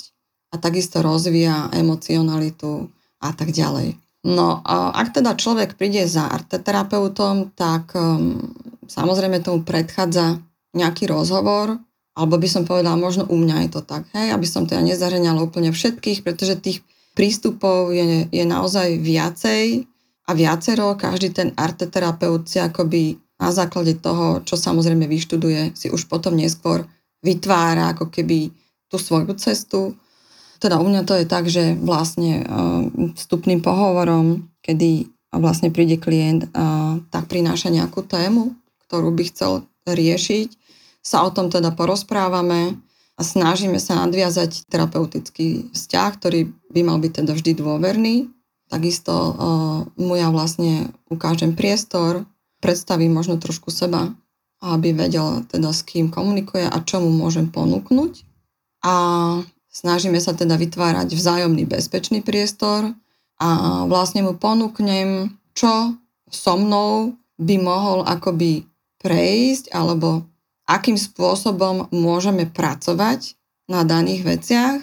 [0.49, 2.87] a takisto rozvíja emocionalitu
[3.19, 3.99] a tak ďalej.
[4.23, 8.51] No a ak teda človek príde za arteterapeutom, tak um,
[8.87, 10.39] samozrejme tomu predchádza
[10.75, 11.79] nejaký rozhovor,
[12.19, 15.39] alebo by som povedala, možno u mňa je to tak, hej, aby som teda nezahrňala
[15.39, 16.79] úplne všetkých, pretože tých
[17.15, 19.87] prístupov je, je naozaj viacej
[20.27, 26.11] a viacero, každý ten arteterapeut si akoby na základe toho, čo samozrejme vyštuduje, si už
[26.11, 26.83] potom neskôr
[27.23, 28.51] vytvára ako keby
[28.89, 29.95] tú svoju cestu.
[30.59, 32.83] Teda u mňa to je tak, že vlastne uh,
[33.15, 38.57] vstupným pohovorom, kedy vlastne príde klient, uh, tak prináša nejakú tému,
[38.89, 40.49] ktorú by chcel riešiť.
[40.99, 42.75] Sa o tom teda porozprávame
[43.15, 48.15] a snažíme sa nadviazať terapeutický vzťah, ktorý by mal byť teda vždy dôverný.
[48.67, 49.33] Takisto uh,
[49.95, 52.27] mu ja vlastne ukážem priestor,
[52.59, 54.11] predstavím možno trošku seba,
[54.59, 58.27] aby vedel teda s kým komunikuje a čo mu môžem ponúknuť.
[58.83, 58.95] A
[59.71, 62.91] snažíme sa teda vytvárať vzájomný bezpečný priestor
[63.39, 63.49] a
[63.87, 65.95] vlastne mu ponúknem, čo
[66.27, 68.67] so mnou by mohol akoby
[68.99, 70.27] prejsť alebo
[70.67, 73.39] akým spôsobom môžeme pracovať
[73.71, 74.77] na daných veciach,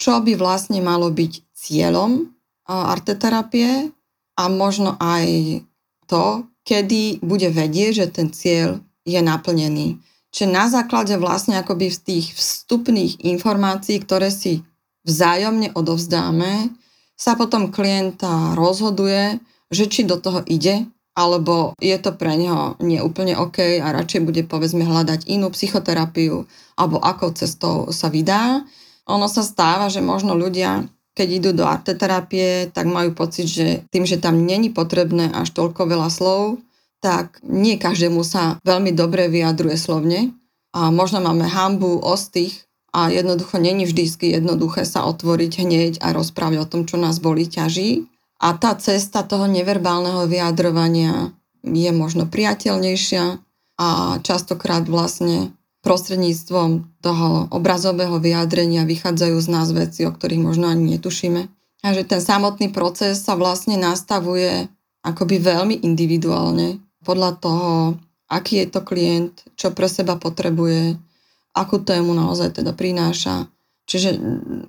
[0.00, 2.32] čo by vlastne malo byť cieľom
[2.64, 3.92] arteterapie
[4.38, 5.60] a možno aj
[6.08, 9.96] to, kedy bude vedieť, že ten cieľ je naplnený.
[10.28, 14.60] Čiže na základe vlastne akoby z tých vstupných informácií, ktoré si
[15.08, 16.68] vzájomne odovzdáme,
[17.16, 19.40] sa potom klienta rozhoduje,
[19.72, 20.84] že či do toho ide,
[21.18, 26.46] alebo je to pre neho neúplne OK a radšej bude povedzme hľadať inú psychoterapiu,
[26.78, 28.62] alebo akou cestou sa vydá.
[29.08, 30.86] Ono sa stáva, že možno ľudia,
[31.18, 35.90] keď idú do arteterapie, tak majú pocit, že tým, že tam není potrebné až toľko
[35.90, 36.62] veľa slov,
[36.98, 40.34] tak nie každému sa veľmi dobre vyjadruje slovne
[40.74, 46.58] a možno máme hambu, ostých a jednoducho není vždy jednoduché sa otvoriť hneď a rozprávať
[46.58, 48.08] o tom, čo nás boli, ťaží.
[48.38, 51.34] A tá cesta toho neverbálneho vyjadrovania
[51.66, 53.24] je možno priateľnejšia
[53.78, 53.88] a
[54.22, 61.42] častokrát vlastne prostredníctvom toho obrazového vyjadrenia vychádzajú z nás veci, o ktorých možno ani netušíme.
[61.86, 64.66] A že ten samotný proces sa vlastne nastavuje
[65.06, 67.96] akoby veľmi individuálne podľa toho,
[68.28, 71.00] aký je to klient, čo pre seba potrebuje,
[71.56, 73.48] akú tému naozaj teda prináša.
[73.88, 74.20] Čiže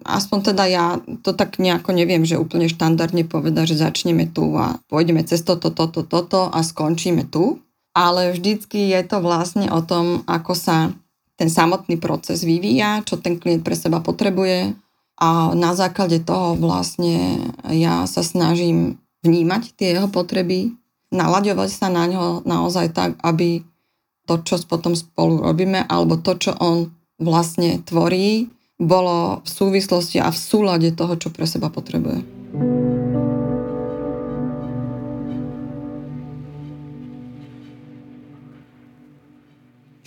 [0.07, 0.85] aspoň teda ja
[1.27, 5.75] to tak nejako neviem, že úplne štandardne povedať, že začneme tu a pôjdeme cez toto,
[5.75, 7.59] toto, toto a skončíme tu.
[7.91, 10.95] Ale vždycky je to vlastne o tom, ako sa
[11.35, 14.71] ten samotný proces vyvíja, čo ten klient pre seba potrebuje
[15.19, 22.05] a na základe toho vlastne ja sa snažím vnímať tie jeho potreby, nalaďovať sa na
[22.05, 23.65] ňo naozaj tak, aby
[24.29, 28.47] to, čo potom spolu robíme, alebo to, čo on vlastne tvorí,
[28.79, 32.23] bolo v súvislosti a v súlade toho, čo pre seba potrebuje.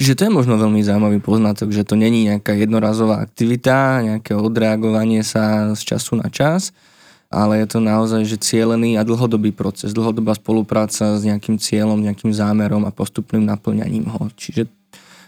[0.02, 5.22] Čiže to je možno veľmi zaujímavý poznatok, že to není nejaká jednorazová aktivita, nejaké odreagovanie
[5.22, 6.74] sa z času na čas,
[7.32, 12.30] ale je to naozaj že cieľený a dlhodobý proces, dlhodobá spolupráca s nejakým cieľom, nejakým
[12.30, 14.28] zámerom a postupným naplňaním ho.
[14.36, 14.68] Čiže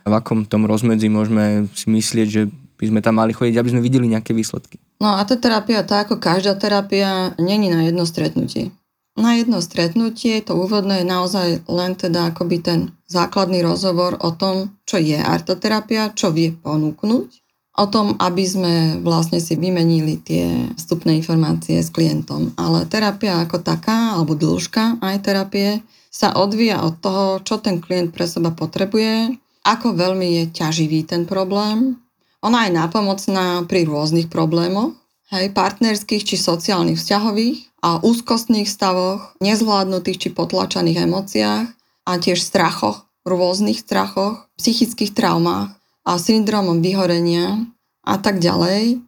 [0.05, 2.43] v akom tom rozmedzi môžeme si myslieť, že
[2.77, 4.77] by sme tam mali chodiť, aby sme videli nejaké výsledky.
[5.01, 8.69] No a tá terapia, tá ako každá terapia, není na jedno stretnutie.
[9.15, 14.75] Na jedno stretnutie, to úvodné je naozaj len teda akoby ten základný rozhovor o tom,
[14.85, 17.44] čo je artoterapia, čo vie ponúknuť
[17.75, 22.55] o tom, aby sme vlastne si vymenili tie vstupné informácie s klientom.
[22.55, 25.83] Ale terapia ako taká, alebo dĺžka aj terapie,
[26.15, 29.35] sa odvíja od toho, čo ten klient pre seba potrebuje,
[29.67, 31.99] ako veľmi je ťaživý ten problém.
[32.47, 34.95] Ona je nápomocná pri rôznych problémoch,
[35.35, 41.67] hej, partnerských či sociálnych vzťahových a úzkostných stavoch, nezvládnutých či potlačaných emóciách
[42.07, 47.65] a tiež strachoch, rôznych strachoch, psychických traumách a syndromom vyhorenia
[48.05, 49.01] a tak ďalej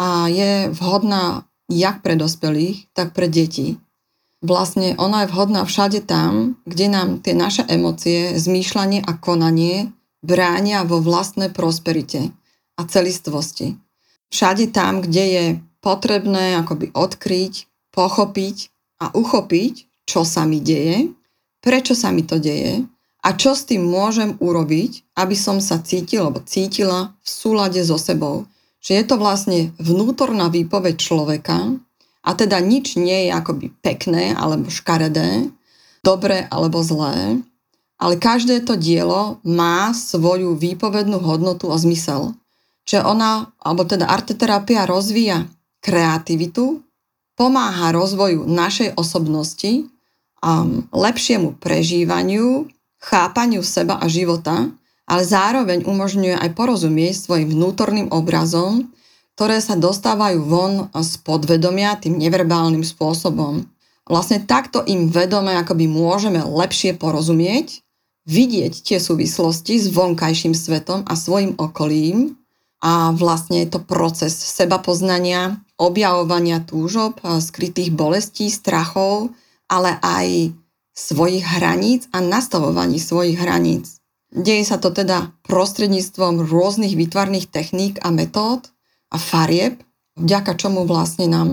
[0.00, 3.76] a je vhodná jak pre dospelých, tak pre deti.
[4.40, 9.92] Vlastne ona je vhodná všade tam, kde nám tie naše emócie, zmýšľanie a konanie
[10.24, 12.32] bránia vo vlastnej prosperite
[12.78, 13.76] a celistvosti.
[14.30, 15.44] Všade tam, kde je
[15.82, 18.56] potrebné akoby odkryť, pochopiť
[19.02, 19.74] a uchopiť,
[20.06, 21.12] čo sa mi deje,
[21.60, 22.86] prečo sa mi to deje
[23.28, 28.00] a čo s tým môžem urobiť, aby som sa cítil alebo cítila v súlade so
[28.00, 28.48] sebou.
[28.80, 31.76] Že je to vlastne vnútorná výpoveď človeka
[32.24, 35.52] a teda nič nie je akoby pekné alebo škaredé,
[36.00, 37.44] dobré alebo zlé,
[38.00, 42.32] ale každé to dielo má svoju výpovednú hodnotu a zmysel.
[42.88, 45.44] Že ona, alebo teda arteterapia rozvíja
[45.84, 46.80] kreativitu,
[47.36, 49.84] pomáha rozvoju našej osobnosti,
[50.38, 50.62] a
[50.94, 54.70] lepšiemu prežívaniu chápaniu seba a života,
[55.08, 58.92] ale zároveň umožňuje aj porozumieť svojim vnútorným obrazom,
[59.38, 63.64] ktoré sa dostávajú von z podvedomia tým neverbálnym spôsobom.
[64.04, 67.80] Vlastne takto im vedome akoby môžeme lepšie porozumieť,
[68.28, 72.36] vidieť tie súvislosti s vonkajším svetom a svojim okolím
[72.84, 79.32] a vlastne je to proces seba poznania, objavovania túžob, skrytých bolestí, strachov,
[79.70, 80.52] ale aj
[80.98, 84.02] svojich hraníc a nastavovaní svojich hraníc.
[84.34, 88.66] Deje sa to teda prostredníctvom rôznych výtvarných techník a metód
[89.08, 89.78] a farieb,
[90.18, 91.48] vďaka čomu vlastne nám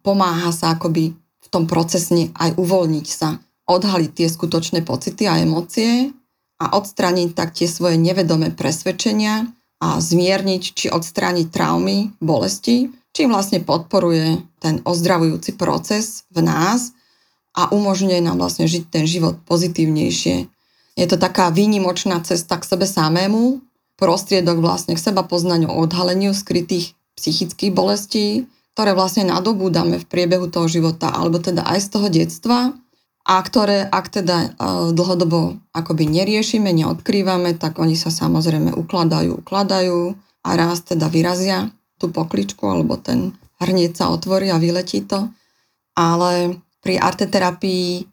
[0.00, 3.38] pomáha sa akoby v tom procesne aj uvoľniť sa,
[3.68, 6.10] odhaliť tie skutočné pocity a emócie
[6.58, 9.46] a odstrániť tak tie svoje nevedomé presvedčenia
[9.80, 16.96] a zmierniť či odstrániť traumy, bolesti, či vlastne podporuje ten ozdravujúci proces v nás
[17.54, 20.46] a umožňuje nám vlastne žiť ten život pozitívnejšie.
[20.94, 23.62] Je to taká výnimočná cesta k sebe samému,
[24.00, 30.70] prostriedok vlastne k seba poznaniu, odhaleniu skrytých psychických bolestí, ktoré vlastne nadobúdame v priebehu toho
[30.70, 32.58] života, alebo teda aj z toho detstva,
[33.28, 34.48] a ktoré, ak teda e,
[34.96, 41.68] dlhodobo akoby neriešime, neodkrývame, tak oni sa samozrejme ukladajú, ukladajú a raz teda vyrazia
[42.00, 45.28] tú pokličku, alebo ten hrniec sa otvorí a vyletí to.
[45.92, 48.04] Ale pri arteterapii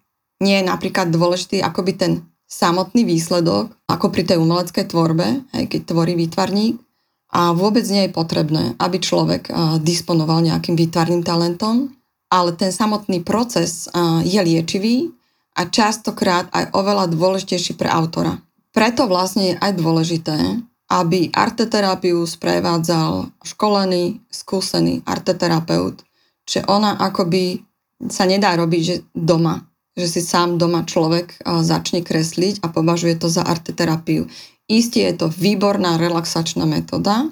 [0.43, 2.13] nie je napríklad dôležitý akoby ten
[2.47, 6.80] samotný výsledok, ako pri tej umeleckej tvorbe, aj keď tvorí výtvarník.
[7.27, 9.51] A vôbec nie je potrebné, aby človek
[9.84, 11.91] disponoval nejakým výtvarným talentom,
[12.32, 13.91] ale ten samotný proces
[14.23, 15.12] je liečivý
[15.60, 18.39] a častokrát aj oveľa dôležitejší pre autora.
[18.71, 20.39] Preto vlastne je aj dôležité,
[20.88, 25.99] aby arteterapiu sprevádzal školený, skúsený arteterapeut,
[26.47, 27.66] že ona akoby
[28.05, 29.65] sa nedá robiť, že doma,
[29.97, 34.29] že si sám doma človek začne kresliť a považuje to za arteterapiu.
[34.69, 37.25] Isté je to výborná relaxačná metóda,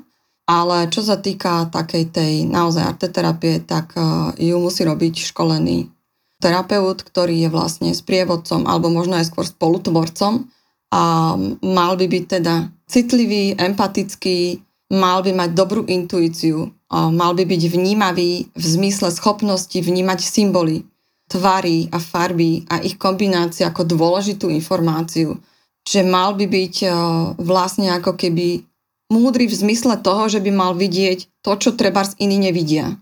[0.49, 3.93] ale čo sa týka takej tej naozaj arteterapie, tak
[4.41, 5.89] ju musí robiť školený
[6.41, 10.49] terapeut, ktorý je vlastne sprievodcom alebo možno aj skôr spolutvorcom
[10.93, 14.62] a mal by byť teda citlivý, empatický,
[14.93, 20.88] mal by mať dobrú intuíciu, mal by byť vnímavý v zmysle schopnosti vnímať symboly,
[21.27, 25.36] tvary a farby a ich kombináciu ako dôležitú informáciu.
[25.86, 26.75] Že mal by byť
[27.38, 28.63] vlastne ako keby
[29.13, 32.97] múdry v zmysle toho, že by mal vidieť to, čo treba z iní nevidia.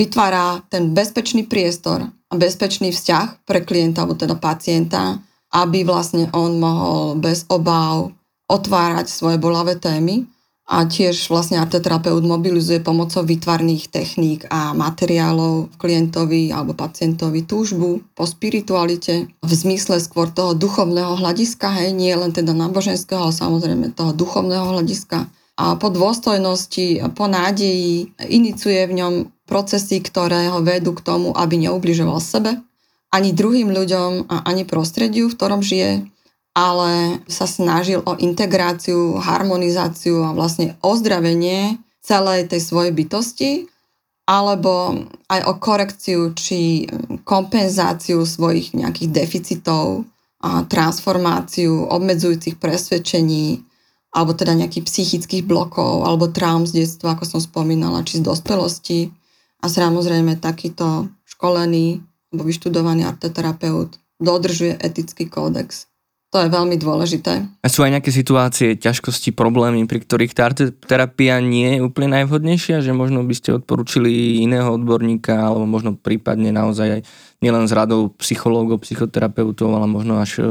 [0.00, 5.20] Vytvára ten bezpečný priestor a bezpečný vzťah pre klienta, alebo teda pacienta,
[5.52, 8.16] aby vlastne on mohol bez obáv
[8.48, 10.24] otvárať svoje bolavé témy
[10.62, 18.24] a tiež vlastne arteterapeut mobilizuje pomocou výtvarných techník a materiálov klientovi alebo pacientovi túžbu po
[18.24, 24.14] spiritualite v zmysle skôr toho duchovného hľadiska, hej, nie len teda náboženského, ale samozrejme toho
[24.14, 25.26] duchovného hľadiska.
[25.58, 31.60] a po dôstojnosti, po nádeji, iniciuje v ňom procesy, ktoré ho vedú k tomu, aby
[31.68, 32.56] neubližoval sebe,
[33.12, 36.08] ani druhým ľuďom a ani prostrediu, v ktorom žije,
[36.52, 43.52] ale sa snažil o integráciu, harmonizáciu a vlastne ozdravenie celej tej svojej bytosti,
[44.28, 46.86] alebo aj o korekciu či
[47.24, 50.04] kompenzáciu svojich nejakých deficitov,
[50.42, 53.62] a transformáciu obmedzujúcich presvedčení,
[54.10, 59.14] alebo teda nejakých psychických blokov, alebo traum z detstva, ako som spomínala, či z dospelosti.
[59.62, 62.02] A samozrejme takýto školený
[62.34, 65.86] alebo vyštudovaný arteterapeut dodržuje etický kódex.
[66.32, 67.44] To je veľmi dôležité.
[67.60, 70.48] A sú aj nejaké situácie, ťažkosti, problémy, pri ktorých tá
[70.88, 76.48] terapia nie je úplne najvhodnejšia, že možno by ste odporučili iného odborníka, alebo možno prípadne
[76.48, 77.00] naozaj aj
[77.44, 80.44] nielen z radou psychológov, psychoterapeutov, ale možno až e,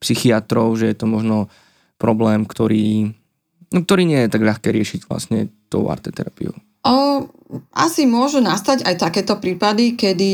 [0.00, 1.52] psychiatrov, že je to možno
[2.00, 3.12] problém, ktorý,
[3.68, 6.56] no, ktorý nie je tak ľahké riešiť vlastne tou arteterapiou.
[6.88, 7.28] O,
[7.76, 10.32] asi môžu nastať aj takéto prípady, kedy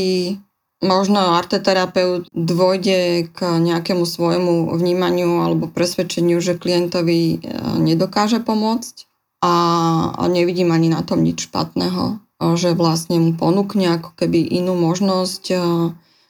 [0.79, 7.37] možno arteterapeut dôjde k nejakému svojmu vnímaniu alebo presvedčeniu, že klientovi e,
[7.83, 9.07] nedokáže pomôcť
[9.39, 12.19] a nevidím ani na tom nič špatného,
[12.59, 15.55] že vlastne mu ponúkne ako keby inú možnosť e,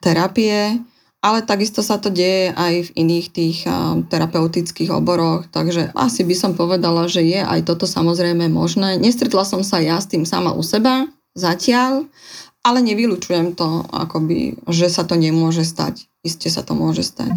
[0.02, 0.82] terapie,
[1.20, 6.36] ale takisto sa to deje aj v iných tých e, terapeutických oboroch, takže asi by
[6.38, 8.98] som povedala, že je aj toto samozrejme možné.
[8.98, 11.06] Nestretla som sa ja s tým sama u seba
[11.38, 12.10] zatiaľ,
[12.64, 16.08] ale nevylučujem to, akoby, že sa to nemôže stať.
[16.22, 17.32] Isté sa to môže stať.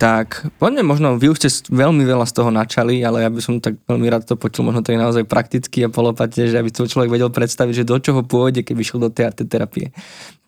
[0.00, 3.60] Tak poďme možno, vy už ste veľmi veľa z toho načali, ale ja by som
[3.60, 6.88] tak veľmi rád to počul, možno to je naozaj prakticky a polopate, že aby to
[6.88, 9.92] človek vedel predstaviť, že do čoho pôjde, keby šiel do tej terapie.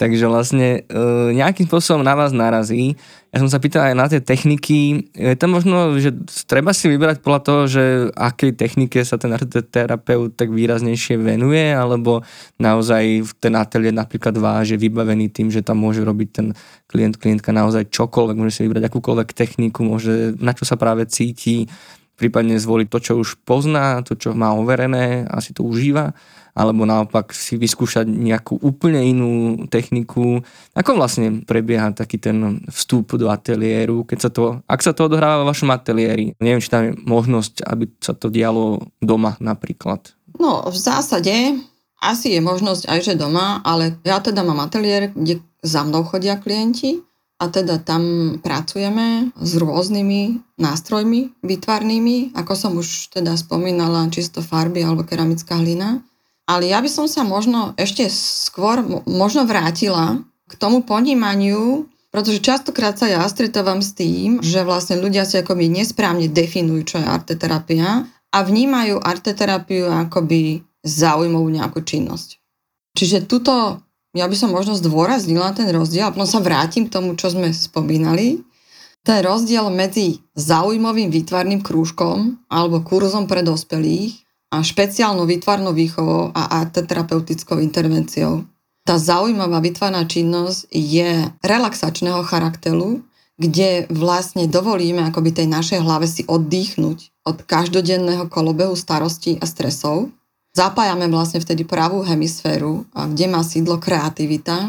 [0.01, 2.97] Takže vlastne e, nejakým spôsobom na vás narazí.
[3.29, 5.09] Ja som sa pýtal aj na tie techniky.
[5.12, 6.17] Je to možno, že
[6.49, 9.33] treba si vybrať podľa toho, že akej technike sa ten
[9.69, 12.25] terapeut tak výraznejšie venuje, alebo
[12.57, 16.47] naozaj ten ateliér napríklad váš vybavený tým, že tam môže robiť ten
[16.93, 21.65] klient, klientka naozaj čokoľvek, môže si vybrať akúkoľvek techniku, môže, na čo sa práve cíti,
[22.21, 26.13] prípadne zvoliť to, čo už pozná, to, čo má overené a si to užíva,
[26.53, 30.45] alebo naopak si vyskúšať nejakú úplne inú techniku.
[30.77, 35.43] Ako vlastne prebieha taký ten vstup do ateliéru, keď sa to, ak sa to odohráva
[35.43, 36.37] v vašom ateliéri?
[36.37, 40.13] Neviem, či tam je možnosť, aby sa to dialo doma napríklad.
[40.37, 41.57] No, v zásade
[42.03, 46.37] asi je možnosť aj, že doma, ale ja teda mám ateliér, kde za mnou chodia
[46.37, 47.01] klienti
[47.42, 54.87] a teda tam pracujeme s rôznymi nástrojmi výtvarnými, ako som už teda spomínala, čisto farby
[54.87, 56.03] alebo keramická hlina.
[56.46, 62.94] Ale ja by som sa možno ešte skôr možno vrátila k tomu ponímaniu, pretože častokrát
[62.94, 68.07] sa ja stretávam s tým, že vlastne ľudia si akoby nesprávne definujú, čo je arteterapia
[68.31, 72.38] a vnímajú arteterapiu akoby zaujímavú nejakú činnosť.
[72.92, 73.81] Čiže tuto
[74.12, 77.48] ja by som možno zdôraznila ten rozdiel a potom sa vrátim k tomu, čo sme
[77.48, 78.44] spomínali.
[79.03, 84.22] Ten rozdiel medzi zaujímavým výtvarným krúžkom alebo kurzom pre dospelých
[84.53, 88.44] a špeciálnou výtvarnou výchovou a arteterapeutickou intervenciou.
[88.85, 93.01] Tá zaujímavá výtvarná činnosť je relaxačného charakteru,
[93.40, 100.12] kde vlastne dovolíme akoby tej našej hlave si oddychnúť od každodenného kolobehu starostí a stresov
[100.53, 104.69] Zapájame vlastne vtedy pravú hemisféru, kde má sídlo kreativita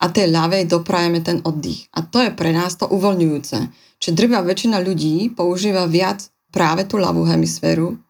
[0.00, 1.92] a tej ľavej doprajeme ten oddych.
[1.92, 3.58] A to je pre nás to uvoľňujúce.
[4.00, 8.00] Čiže drvá väčšina ľudí používa viac práve tú ľavú hemisféru,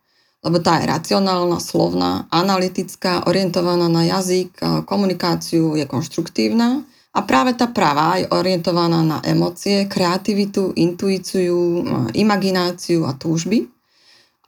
[0.46, 6.86] lebo tá je racionálna, slovná, analytická, orientovaná na jazyk, komunikáciu, je konštruktívna.
[7.18, 11.82] A práve tá pravá je orientovaná na emócie, kreativitu, intuíciu,
[12.14, 13.66] imagináciu a túžby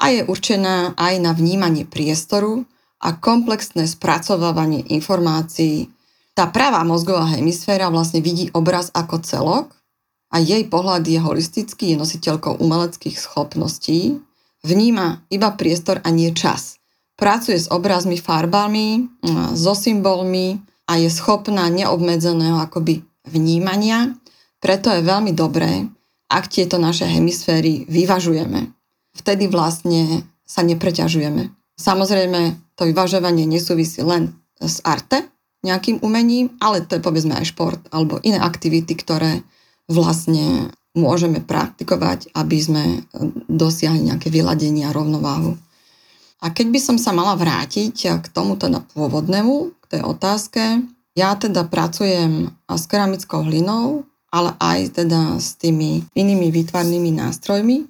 [0.01, 2.65] a je určená aj na vnímanie priestoru
[3.05, 5.93] a komplexné spracovávanie informácií.
[6.33, 9.77] Tá pravá mozgová hemisféra vlastne vidí obraz ako celok
[10.33, 14.17] a jej pohľad je holistický, je nositeľkou umeleckých schopností,
[14.65, 16.81] vníma iba priestor a nie čas.
[17.21, 19.05] Pracuje s obrazmi, farbami,
[19.53, 20.57] so symbolmi
[20.89, 24.17] a je schopná neobmedzeného akoby vnímania,
[24.65, 25.85] preto je veľmi dobré,
[26.33, 28.80] ak tieto naše hemisféry vyvažujeme
[29.21, 31.53] vtedy vlastne sa nepreťažujeme.
[31.77, 35.29] Samozrejme, to vyvažovanie nesúvisí len s arte,
[35.61, 39.45] nejakým umením, ale to je povedzme aj šport alebo iné aktivity, ktoré
[39.93, 42.85] vlastne môžeme praktikovať, aby sme
[43.47, 45.61] dosiahli nejaké vyladenie a rovnováhu.
[46.41, 50.81] A keď by som sa mala vrátiť k tomuto na pôvodnému, k tej otázke,
[51.21, 57.85] Ja teda pracujem s keramickou hlinou, ale aj teda s tými inými výtvarnými nástrojmi.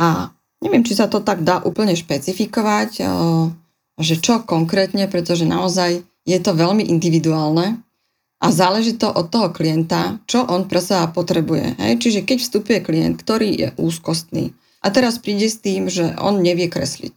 [0.00, 0.33] A
[0.64, 3.04] neviem, či sa to tak dá úplne špecifikovať,
[4.00, 7.84] že čo konkrétne, pretože naozaj je to veľmi individuálne
[8.40, 11.76] a záleží to od toho klienta, čo on pre seba potrebuje.
[11.78, 11.92] Hej?
[12.00, 16.68] Čiže keď vstupuje klient, ktorý je úzkostný a teraz príde s tým, že on nevie
[16.72, 17.14] kresliť.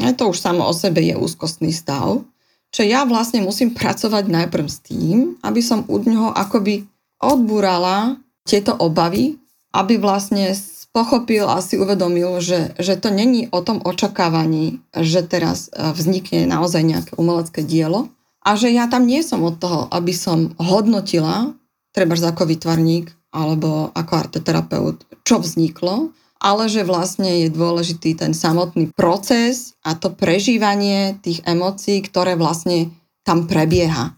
[0.00, 0.12] Hej?
[0.20, 2.24] To už samo o sebe je úzkostný stav.
[2.70, 6.86] Čo ja vlastne musím pracovať najprv s tým, aby som u neho akoby
[7.18, 9.36] odbúrala tieto obavy,
[9.74, 10.54] aby vlastne
[10.90, 16.50] pochopil a si uvedomil, že, že to není o tom očakávaní, že teraz e, vznikne
[16.50, 18.10] naozaj nejaké umelecké dielo,
[18.40, 21.52] a že ja tam nie som od toho, aby som hodnotila,
[21.92, 26.10] treba ako vytvarník alebo ako arteterapeut, čo vzniklo,
[26.40, 32.88] ale že vlastne je dôležitý ten samotný proces a to prežívanie tých emócií, ktoré vlastne
[33.28, 34.16] tam prebieha.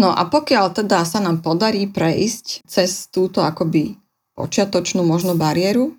[0.00, 4.00] No a pokiaľ teda sa nám podarí prejsť cez túto akoby
[4.32, 5.92] počiatočnú možno bariéru,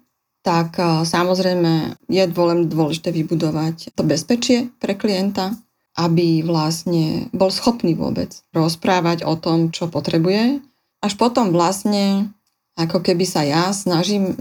[0.50, 2.24] tak eh, samozrejme je
[2.66, 5.54] dôležité vybudovať to bezpečie pre klienta,
[5.94, 10.66] aby vlastne bol schopný vôbec rozprávať o tom, čo potrebuje.
[11.06, 12.34] Až potom vlastne,
[12.74, 14.34] ako keby sa ja snažím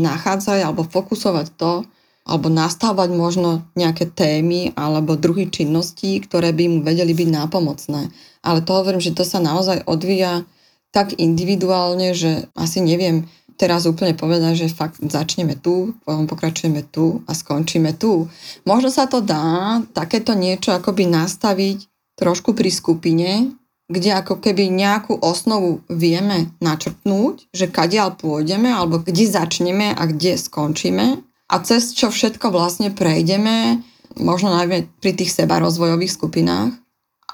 [0.00, 1.84] nachádzať alebo fokusovať to,
[2.24, 8.12] alebo nastavovať možno nejaké témy alebo druhy činností, ktoré by mu vedeli byť nápomocné.
[8.46, 10.46] Ale to hovorím, že to sa naozaj odvíja
[10.90, 13.30] tak individuálne, že asi neviem,
[13.60, 18.24] teraz úplne povedať, že fakt začneme tu, potom pokračujeme tu a skončíme tu.
[18.64, 21.84] Možno sa to dá takéto niečo akoby nastaviť
[22.16, 23.52] trošku pri skupine,
[23.92, 30.40] kde ako keby nejakú osnovu vieme načrtnúť, že kadiaľ pôjdeme, alebo kde začneme a kde
[30.40, 33.84] skončíme a cez čo všetko vlastne prejdeme,
[34.16, 36.72] možno najmä pri tých seba rozvojových skupinách,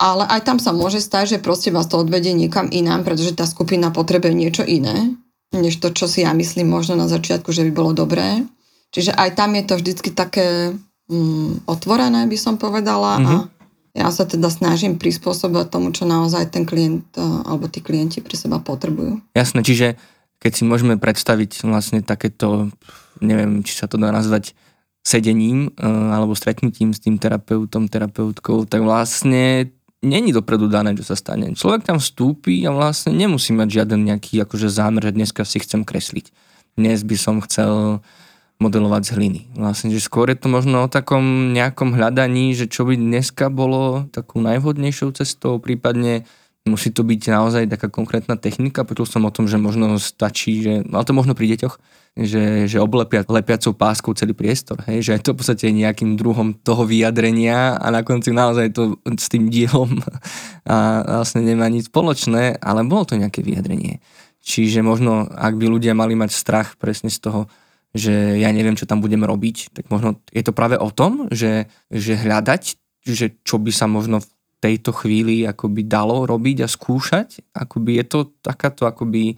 [0.01, 3.45] ale aj tam sa môže stať, že proste vás to odvedie niekam inám, pretože tá
[3.45, 5.17] skupina potrebuje niečo iné
[5.55, 8.43] než to, čo si ja myslím možno na začiatku, že by bolo dobré.
[8.91, 10.75] Čiže aj tam je to vždycky také
[11.11, 13.21] mm, otvorené, by som povedala.
[13.21, 13.27] Mm-hmm.
[13.27, 13.47] A mhm.
[13.95, 18.35] ja sa teda snažím prispôsobovať tomu, čo naozaj ten klient e, alebo tí klienti pre
[18.35, 19.23] seba potrebujú.
[19.37, 20.01] Jasné, čiže
[20.41, 22.71] keď si môžeme predstaviť vlastne takéto,
[23.25, 24.53] neviem, či sa to dá nazvať
[25.07, 29.71] sedením e, alebo stretnutím s tým terapeutom, terapeutkou, tak vlastne
[30.05, 31.53] není dopredu dané, čo sa stane.
[31.57, 35.87] Človek tam vstúpi a vlastne nemusí mať žiaden nejaký akože zámer, že dneska si chcem
[35.87, 36.33] kresliť.
[36.77, 38.05] Dnes by som chcel
[38.57, 39.41] modelovať z hliny.
[39.53, 44.09] Vlastne, že skôr je to možno o takom nejakom hľadaní, že čo by dneska bolo
[44.09, 46.25] takou najvhodnejšou cestou, prípadne
[46.65, 48.89] musí to byť naozaj taká konkrétna technika.
[48.89, 51.77] Počul som o tom, že možno stačí, že, ale to možno pri deťoch,
[52.17, 55.05] že, že oblepia lepiacou páskou celý priestor, hej?
[55.05, 59.29] že je to v podstate nejakým druhom toho vyjadrenia a na konci naozaj to s
[59.29, 60.01] tým dielom
[60.65, 64.01] a vlastne nemá nič spoločné, ale bolo to nejaké vyjadrenie.
[64.41, 67.53] Čiže možno, ak by ľudia mali mať strach presne z toho,
[67.93, 71.69] že ja neviem, čo tam budem robiť, tak možno je to práve o tom, že,
[71.93, 72.63] že hľadať,
[73.05, 74.29] že čo by sa možno v
[74.65, 79.37] tejto chvíli akoby dalo robiť a skúšať, akoby je to takáto akoby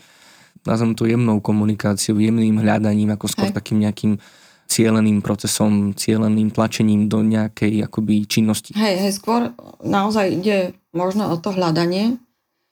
[0.68, 3.56] nazvem to jemnou komunikáciou, jemným hľadaním, ako skôr Hej.
[3.56, 4.20] takým nejakým
[4.68, 8.76] cieleným procesom, cieleným tlačením do nejakej akoby činnosti.
[8.76, 12.20] Hej, hej, skôr naozaj ide možno o to hľadanie,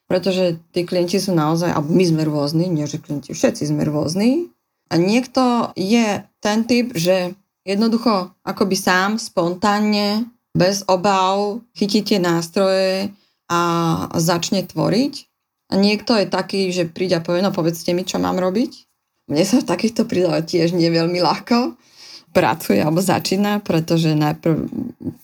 [0.05, 4.53] pretože tí klienti sú naozaj, alebo my sme rôzni, nie že klienti, všetci sme rôzni.
[4.87, 7.35] A niekto je ten typ, že
[7.67, 13.11] jednoducho akoby sám, spontánne, bez obav, chytí tie nástroje
[13.51, 13.59] a
[14.15, 15.26] začne tvoriť.
[15.67, 18.71] A niekto je taký, že príde a povie, no povedzte mi, čo mám robiť.
[19.27, 21.75] Mne sa v takýchto pridáva tiež nie veľmi ľahko
[22.31, 24.69] pracuje alebo začína, pretože najprv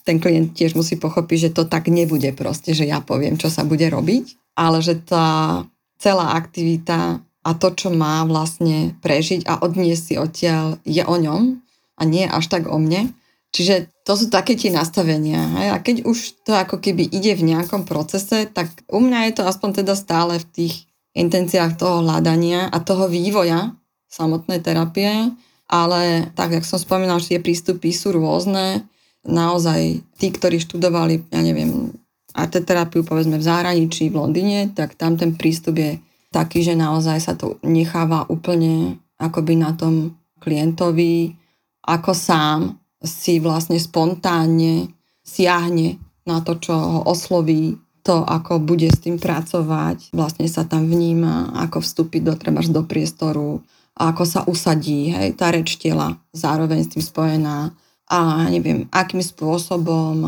[0.02, 3.62] ten klient tiež musí pochopiť, že to tak nebude proste, že ja poviem, čo sa
[3.62, 5.62] bude robiť, ale že tá
[6.02, 11.60] celá aktivita a to, čo má vlastne prežiť a odniesť si odtiaľ, je o ňom
[12.00, 13.12] a nie až tak o mne.
[13.54, 15.46] Čiže to sú také tie nastavenia.
[15.62, 15.68] Hej?
[15.70, 19.44] A keď už to ako keby ide v nejakom procese, tak u mňa je to
[19.46, 20.76] aspoň teda stále v tých
[21.14, 23.78] intenciách toho hľadania a toho vývoja
[24.10, 25.30] samotnej terapie,
[25.70, 28.90] ale tak, jak som spomínal, tie prístupy sú rôzne.
[29.24, 31.94] Naozaj tí, ktorí študovali, ja neviem,
[32.34, 36.02] arteterapiu povedzme v zahraničí, v Londýne, tak tam ten prístup je
[36.34, 41.38] taký, že naozaj sa to necháva úplne akoby na tom klientovi
[41.86, 44.90] ako sám si vlastne spontánne
[45.24, 50.92] siahne na to, čo ho osloví, to, ako bude s tým pracovať, vlastne sa tam
[50.92, 53.64] vníma, ako vstúpiť do, trebárs do priestoru,
[53.96, 57.72] ako sa usadí, hej, tá reč tela zároveň s tým spojená,
[58.12, 60.20] a neviem, akým spôsobom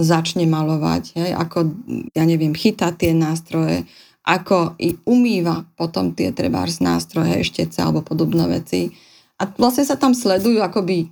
[0.00, 1.68] začne malovať, hej, ako,
[2.16, 3.84] ja neviem, chytá tie nástroje,
[4.24, 8.92] ako i umýva potom tie trebárs nástroje, eštece alebo podobné veci.
[9.40, 11.08] A vlastne sa tam sledujú akoby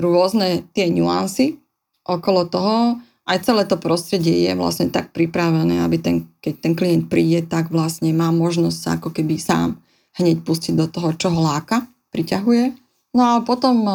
[0.00, 1.58] rôzne tie nuancy
[2.04, 2.98] okolo toho.
[3.24, 7.72] Aj celé to prostredie je vlastne tak pripravené, aby ten, keď ten klient príde, tak
[7.72, 9.80] vlastne má možnosť sa ako keby sám
[10.20, 12.76] hneď pustiť do toho, čo ho láka, priťahuje.
[13.14, 13.86] No a potom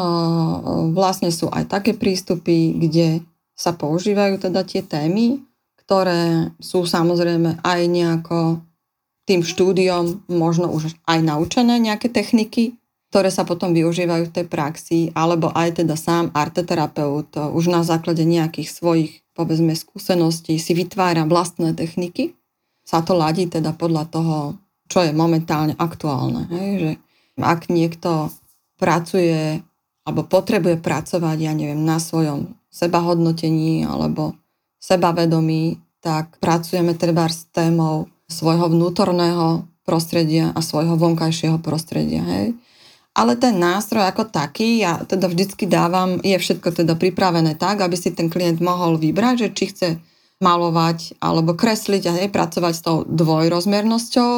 [0.95, 3.21] vlastne sú aj také prístupy, kde
[3.53, 5.43] sa používajú teda tie témy,
[5.83, 8.63] ktoré sú samozrejme aj nejako
[9.27, 12.78] tým štúdiom možno už aj naučené nejaké techniky,
[13.09, 18.21] ktoré sa potom využívajú v tej praxi, alebo aj teda sám arteterapeut už na základe
[18.21, 22.37] nejakých svojich, povedzme, skúseností si vytvára vlastné techniky.
[22.85, 24.37] Sa to ladí teda podľa toho,
[24.89, 26.45] čo je momentálne aktuálne.
[26.53, 26.69] Hej?
[26.77, 26.91] Že
[27.41, 28.29] ak niekto
[28.77, 29.65] pracuje
[30.05, 34.37] alebo potrebuje pracovať, ja neviem, na svojom sebahodnotení alebo
[34.81, 42.21] sebavedomí, tak pracujeme treba s témou svojho vnútorného prostredia a svojho vonkajšieho prostredia.
[42.21, 42.53] Hej.
[43.17, 47.97] Ale ten nástroj ako taký, ja teda vždycky dávam, je všetko teda pripravené tak, aby
[47.97, 49.89] si ten klient mohol vybrať, že či chce
[50.39, 54.35] malovať alebo kresliť a pracovať s tou dvojrozmernosťou,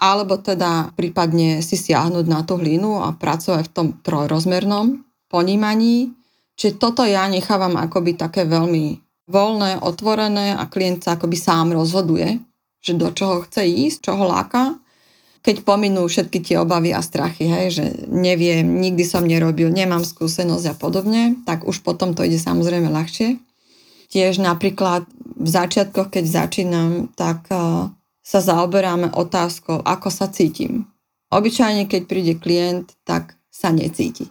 [0.00, 6.12] alebo teda prípadne si siahnuť na tú hlinu a pracovať v tom trojrozmernom ponímaní.
[6.56, 12.40] Čiže toto ja nechávam akoby také veľmi voľné, otvorené a klient sa akoby sám rozhoduje,
[12.80, 14.78] že do čoho chce ísť, čo ho láka.
[15.46, 20.66] Keď pominú všetky tie obavy a strachy, hej, že neviem, nikdy som nerobil, nemám skúsenosť
[20.66, 23.38] a podobne, tak už potom to ide samozrejme ľahšie.
[24.10, 25.06] Tiež napríklad
[25.38, 27.94] v začiatkoch, keď začínam, tak uh,
[28.26, 30.90] sa zaoberáme otázkou, ako sa cítim.
[31.30, 34.26] Obyčajne, keď príde klient, tak sa necíti.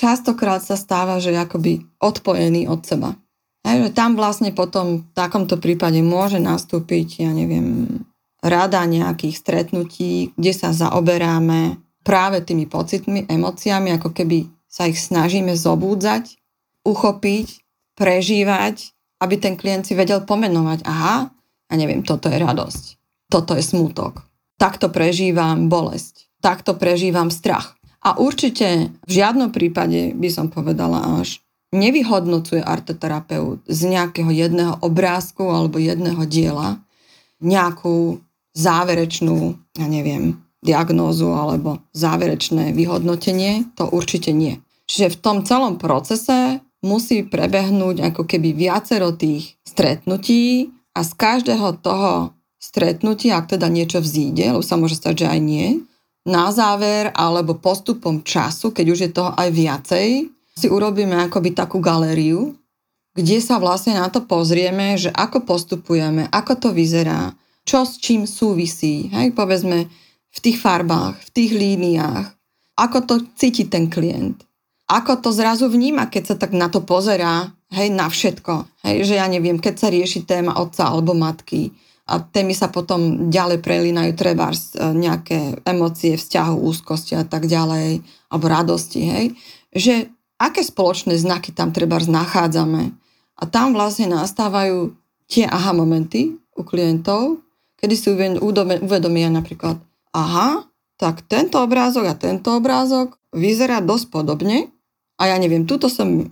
[0.00, 3.20] Častokrát sa stáva, že je akoby odpojený od seba.
[3.68, 8.00] Hej, že tam vlastne potom v takomto prípade môže nastúpiť, ja neviem,
[8.44, 15.56] rada nejakých stretnutí, kde sa zaoberáme práve tými pocitmi, emóciami, ako keby sa ich snažíme
[15.56, 16.36] zobúdzať,
[16.84, 17.64] uchopiť,
[17.96, 18.92] prežívať,
[19.24, 21.32] aby ten klient si vedel pomenovať, aha,
[21.72, 22.84] ja neviem, toto je radosť,
[23.32, 24.20] toto je smútok,
[24.60, 27.72] takto prežívam bolesť, takto prežívam strach.
[28.04, 31.40] A určite v žiadnom prípade by som povedala až
[31.72, 36.84] nevyhodnocuje arteterapeut z nejakého jedného obrázku alebo jedného diela
[37.40, 38.20] nejakú
[38.54, 44.64] záverečnú, ja neviem, diagnózu alebo záverečné vyhodnotenie, to určite nie.
[44.88, 51.84] Čiže v tom celom procese musí prebehnúť ako keby viacero tých stretnutí a z každého
[51.84, 55.84] toho stretnutia, ak teda niečo vzíde, lebo sa môže stať, že aj nie,
[56.24, 60.08] na záver alebo postupom času, keď už je toho aj viacej,
[60.56, 62.56] si urobíme akoby takú galériu,
[63.12, 68.28] kde sa vlastne na to pozrieme, že ako postupujeme, ako to vyzerá, čo s čím
[68.28, 69.88] súvisí, hej, povedzme
[70.34, 72.26] v tých farbách, v tých líniách,
[72.76, 74.44] ako to cíti ten klient,
[74.84, 79.14] ako to zrazu vníma, keď sa tak na to pozerá, hej, na všetko, hej, že
[79.16, 81.72] ja neviem, keď sa rieši téma otca alebo matky
[82.04, 84.56] a témy sa potom ďalej prelínajú treba e,
[84.92, 89.26] nejaké emócie, vzťahu, úzkosti a tak ďalej, alebo radosti, hej,
[89.72, 92.92] že aké spoločné znaky tam treba nachádzame.
[93.34, 94.94] A tam vlastne nastávajú
[95.26, 97.43] tie aha momenty u klientov,
[97.84, 98.08] kedy si
[98.80, 99.76] uvedomia napríklad,
[100.16, 100.64] aha,
[100.96, 104.72] tak tento obrázok a tento obrázok vyzerá dosť podobne
[105.20, 106.24] a ja neviem, tuto som e,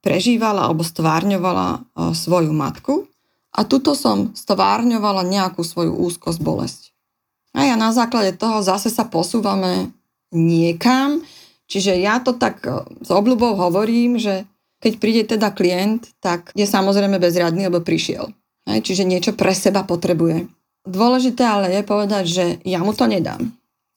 [0.00, 1.78] prežívala alebo stvárňovala e,
[2.16, 3.04] svoju matku
[3.52, 6.82] a tuto som stvárňovala nejakú svoju úzkosť, bolesť.
[7.52, 9.92] A ja na základe toho zase sa posúvame
[10.32, 11.20] niekam,
[11.66, 14.46] Čiže ja to tak e, s obľubou hovorím, že
[14.78, 18.30] keď príde teda klient, tak je samozrejme bezradný, lebo prišiel.
[18.66, 20.50] Hej, čiže niečo pre seba potrebuje.
[20.86, 23.54] Dôležité ale je povedať, že ja mu to nedám.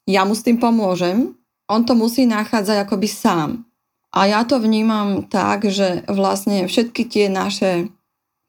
[0.10, 1.38] Ja mu s tým pomôžem,
[1.70, 3.66] on to musí nachádzať akoby sám.
[4.10, 7.94] A ja to vnímam tak, že vlastne všetky tie naše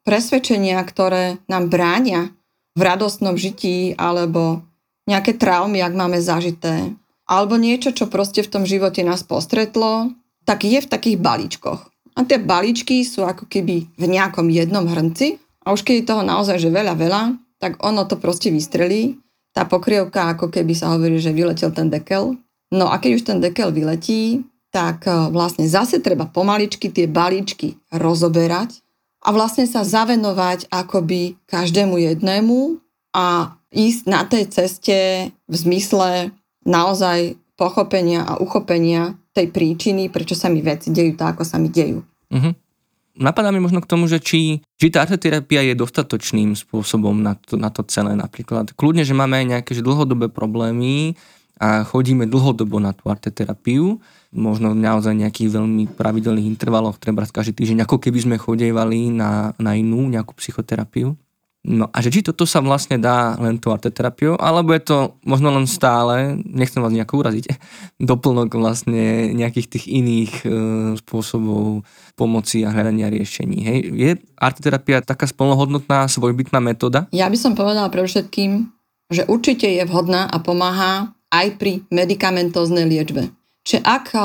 [0.08, 2.32] presvedčenia, ktoré nám bránia
[2.72, 4.64] v radostnom žití alebo
[5.04, 6.96] nejaké traumy, ak máme zažité,
[7.28, 10.16] alebo niečo, čo proste v tom živote nás postretlo,
[10.48, 11.80] tak je v takých balíčkoch.
[12.16, 15.36] A tie balíčky sú ako keby v nejakom jednom hrnci
[15.70, 19.22] a už keď je toho naozaj že veľa, veľa, tak ono to proste vystrelí.
[19.54, 22.34] Tá pokrievka, ako keby sa hovorí, že vyletel ten dekel.
[22.74, 24.42] No a keď už ten dekel vyletí,
[24.74, 28.82] tak e, vlastne zase treba pomaličky tie balíčky rozoberať
[29.22, 32.82] a vlastne sa zavenovať akoby každému jednému
[33.14, 34.98] a ísť na tej ceste
[35.30, 36.34] v zmysle
[36.66, 41.70] naozaj pochopenia a uchopenia tej príčiny, prečo sa mi veci dejú tak, ako sa mi
[41.70, 42.02] dejú.
[42.30, 42.54] Uh-huh.
[43.18, 47.58] Napadá mi možno k tomu, že či, či tá arteterapia je dostatočným spôsobom na to,
[47.58, 48.70] na to celé napríklad.
[48.78, 51.18] Kľudne, že máme aj nejaké že dlhodobé problémy
[51.60, 54.00] a chodíme dlhodobo na tú arteterapiu,
[54.32, 59.76] možno naozaj nejakých veľmi pravidelných intervaloch, treba každý týždeň, ako keby sme chodievali na, na
[59.76, 61.12] inú nejakú psychoterapiu.
[61.60, 64.96] No a že či toto sa vlastne dá len tou arteterapiou, alebo je to
[65.28, 67.52] možno len stále, nechcem vás nejako uraziť,
[68.10, 70.48] doplnok vlastne nejakých tých iných e,
[71.04, 71.84] spôsobov
[72.16, 73.58] pomoci a hľadania riešení.
[73.60, 73.78] Hej.
[73.92, 77.12] Je arteterapia taká spolnohodnotná, svojbytná metóda?
[77.12, 78.72] Ja by som povedala pre všetkým,
[79.12, 83.36] že určite je vhodná a pomáha aj pri medikamentóznej liečbe.
[83.68, 84.20] Čiže ak e,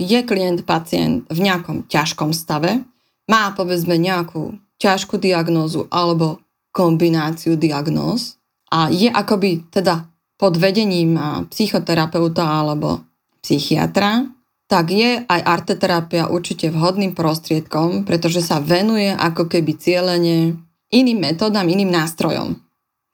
[0.00, 2.80] je klient, pacient v nejakom ťažkom stave,
[3.28, 6.40] má povedzme nejakú ťažkú diagnózu alebo
[6.70, 8.38] kombináciu diagnóz
[8.70, 10.06] a je akoby teda
[10.38, 11.18] pod vedením
[11.52, 13.04] psychoterapeuta alebo
[13.44, 14.24] psychiatra,
[14.70, 20.54] tak je aj arteterapia určite vhodným prostriedkom, pretože sa venuje ako keby cieľene
[20.94, 22.54] iným metódam, iným nástrojom.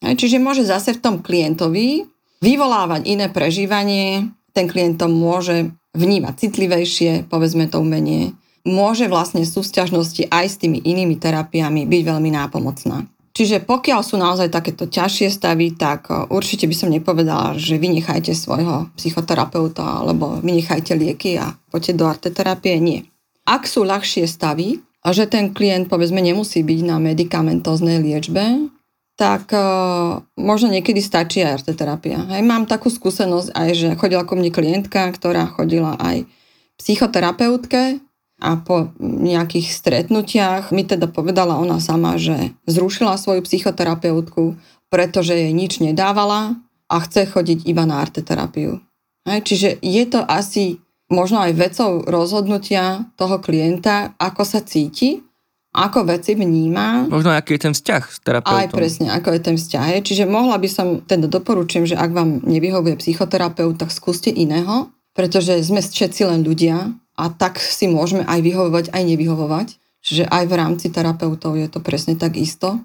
[0.04, 2.04] Čiže môže zase v tom klientovi
[2.44, 8.36] vyvolávať iné prežívanie, ten klient to môže vnímať citlivejšie, povedzme to umenie,
[8.68, 13.08] môže vlastne súťažnosti aj s tými inými terapiami byť veľmi nápomocná.
[13.36, 18.32] Čiže pokiaľ sú naozaj takéto ťažšie stavy, tak e, určite by som nepovedala, že vynechajte
[18.32, 22.80] svojho psychoterapeuta alebo vynechajte lieky a poďte do arteterapie.
[22.80, 23.04] Nie.
[23.44, 28.72] Ak sú ľahšie stavy a že ten klient povedzme nemusí byť na medikamentóznej liečbe,
[29.16, 32.20] tak uh, možno niekedy stačí aj arteterapia.
[32.36, 36.28] Hej, mám takú skúsenosť aj, že chodila ku mne klientka, ktorá chodila aj
[36.76, 37.96] psychoterapeutke
[38.36, 44.60] a po nejakých stretnutiach mi teda povedala ona sama, že zrušila svoju psychoterapeutku,
[44.92, 48.78] pretože jej nič nedávala a chce chodiť iba na arteterapiu.
[49.26, 50.78] Hej, čiže je to asi
[51.10, 55.26] možno aj vecou rozhodnutia toho klienta, ako sa cíti,
[55.76, 57.10] ako veci vníma.
[57.12, 58.60] Možno aký je ten vzťah s terapeutom.
[58.64, 60.00] Aj presne, ako je ten vzťah.
[60.00, 65.56] Čiže mohla by som, teda doporučím, že ak vám nevyhovuje psychoterapeut, tak skúste iného, pretože
[65.64, 69.68] sme všetci len ľudia a tak si môžeme aj vyhovovať, aj nevyhovovať.
[70.06, 72.78] Čiže aj v rámci terapeutov je to presne tak isto.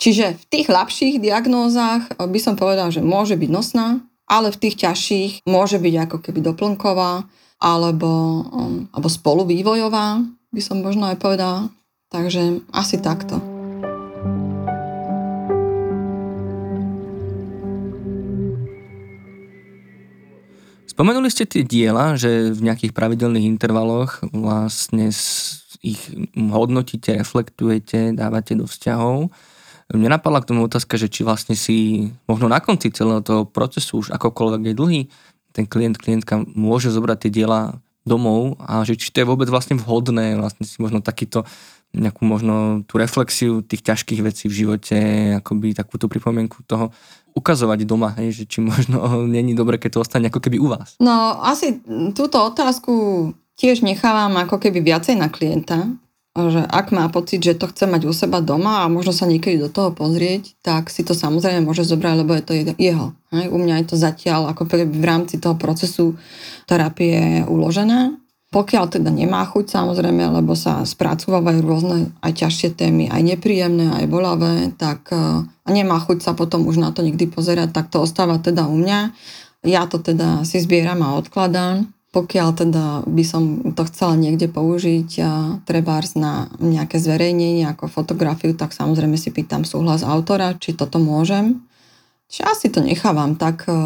[0.00, 4.82] Čiže v tých ľahších diagnózach by som povedal, že môže byť nosná, ale v tých
[4.82, 8.10] ťažších môže byť ako keby doplnková alebo,
[8.48, 10.22] um, alebo spoluvývojová,
[10.54, 11.70] by som možno aj povedala.
[12.08, 13.57] Takže asi takto.
[20.98, 25.14] Spomenuli ste tie diela, že v nejakých pravidelných intervaloch vlastne
[25.78, 26.02] ich
[26.34, 29.30] hodnotíte, reflektujete, dávate do vzťahov.
[29.94, 34.02] Mne napadla k tomu otázka, že či vlastne si možno na konci celého toho procesu,
[34.02, 35.00] už akokoľvek je dlhý,
[35.54, 39.78] ten klient, klientka môže zobrať tie diela domov a že či to je vôbec vlastne
[39.78, 41.46] vhodné, vlastne si možno takýto
[41.94, 44.98] nejakú možno tú reflexiu tých ťažkých vecí v živote,
[45.38, 46.90] akoby takúto pripomienku toho
[47.38, 48.98] ukazovať doma, hej, že či možno
[49.36, 50.98] není dobre, keď to ostane ako keby u vás.
[50.98, 51.78] No asi
[52.12, 55.86] túto otázku tiež nechávam ako keby viacej na klienta,
[56.46, 59.58] že ak má pocit, že to chce mať u seba doma a možno sa niekedy
[59.58, 63.10] do toho pozrieť, tak si to samozrejme môže zobrať, lebo je to jeho.
[63.34, 63.50] Hej.
[63.50, 66.14] U mňa je to zatiaľ ako v rámci toho procesu
[66.70, 68.14] terapie uložené.
[68.48, 74.08] Pokiaľ teda nemá chuť samozrejme, lebo sa spracovávajú rôzne aj ťažšie témy, aj nepríjemné, aj
[74.08, 78.00] bolavé, tak e, a nemá chuť sa potom už na to nikdy pozerať, tak to
[78.00, 79.12] ostáva teda u mňa.
[79.68, 81.92] Ja to teda si zbieram a odkladám.
[82.08, 88.56] Pokiaľ teda by som to chcela niekde použiť, a trebárs na nejaké zverejnenie ako fotografiu,
[88.56, 91.60] tak samozrejme si pýtam súhlas autora, či toto môžem.
[92.32, 93.76] Čiže asi to nechávam tak e,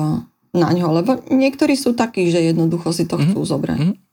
[0.54, 3.34] na ňo, lebo niektorí sú takí, že jednoducho si to mm-hmm.
[3.34, 3.80] chcú zobrať.
[3.82, 4.11] Mm-hmm.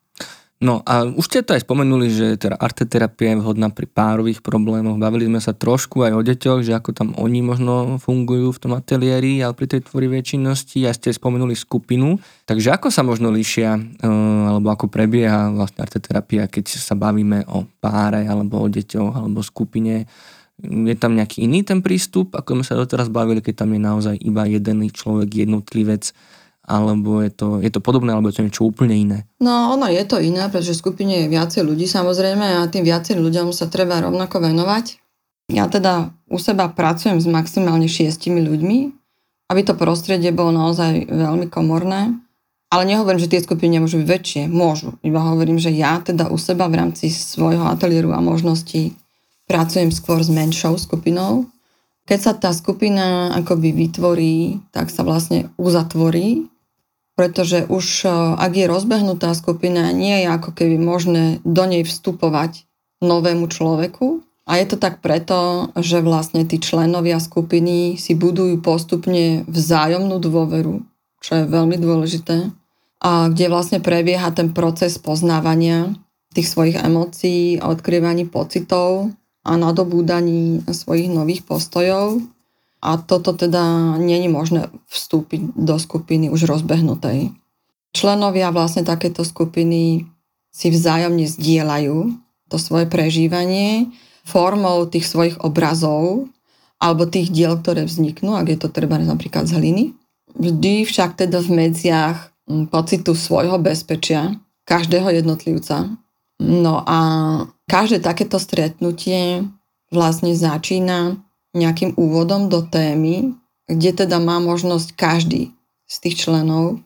[0.60, 5.00] No a už ste to aj spomenuli, že teda arteterapia je vhodná pri párových problémoch.
[5.00, 8.76] Bavili sme sa trošku aj o deťoch, že ako tam oni možno fungujú v tom
[8.76, 12.20] ateliéri, ale pri tej tvorivej činnosti a ste spomenuli skupinu.
[12.44, 14.04] Takže ako sa možno líšia, eh,
[14.52, 20.12] alebo ako prebieha vlastne arteterapia, keď sa bavíme o páre, alebo o deťoch, alebo skupine.
[20.60, 24.16] Je tam nejaký iný ten prístup, ako sme sa doteraz bavili, keď tam je naozaj
[24.20, 26.12] iba jeden človek, jednotlivec,
[26.70, 29.26] alebo je to, je to podobné, alebo je to niečo úplne iné?
[29.42, 33.26] No, ono je to iné, pretože v skupine je viacej ľudí samozrejme a tým viacerým
[33.26, 35.02] ľuďom sa treba rovnako venovať.
[35.50, 38.78] Ja teda u seba pracujem s maximálne šiestimi ľuďmi,
[39.50, 42.14] aby to prostredie bolo naozaj veľmi komorné.
[42.70, 44.42] Ale nehovorím, že tie skupiny nemôžu byť väčšie.
[44.46, 44.94] Môžu.
[45.02, 48.94] Iba hovorím, že ja teda u seba v rámci svojho ateliéru a možností
[49.50, 51.50] pracujem skôr s menšou skupinou.
[52.06, 56.46] Keď sa tá skupina akoby vytvorí, tak sa vlastne uzatvorí
[57.20, 58.08] pretože už
[58.40, 62.64] ak je rozbehnutá skupina, nie je ako keby možné do nej vstupovať
[63.04, 64.24] novému človeku.
[64.48, 70.80] A je to tak preto, že vlastne tí členovia skupiny si budujú postupne vzájomnú dôveru,
[71.20, 72.56] čo je veľmi dôležité,
[73.04, 75.92] a kde vlastne prebieha ten proces poznávania
[76.32, 79.12] tých svojich emócií, odkrývaní pocitov
[79.44, 82.24] a nadobúdaní svojich nových postojov.
[82.80, 87.36] A toto teda není možné vstúpiť do skupiny už rozbehnutej.
[87.92, 90.08] Členovia vlastne takéto skupiny
[90.50, 91.98] si vzájomne zdieľajú
[92.50, 93.92] to svoje prežívanie
[94.26, 96.30] formou tých svojich obrazov
[96.80, 99.84] alebo tých diel, ktoré vzniknú, ak je to treba napríklad z hliny.
[100.40, 105.92] Vždy však teda v medziach mm, pocitu svojho bezpečia každého jednotlivca.
[106.40, 107.00] No a
[107.68, 109.44] každé takéto stretnutie
[109.92, 111.20] vlastne začína
[111.60, 113.36] nejakým úvodom do témy,
[113.68, 115.52] kde teda má možnosť každý
[115.86, 116.80] z tých členov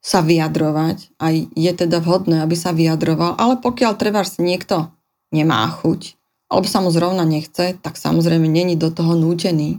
[0.00, 4.88] sa vyjadrovať a je teda vhodné, aby sa vyjadroval, ale pokiaľ treba niekto
[5.28, 6.16] nemá chuť,
[6.48, 9.78] alebo sa mu zrovna nechce, tak samozrejme není do toho nútený.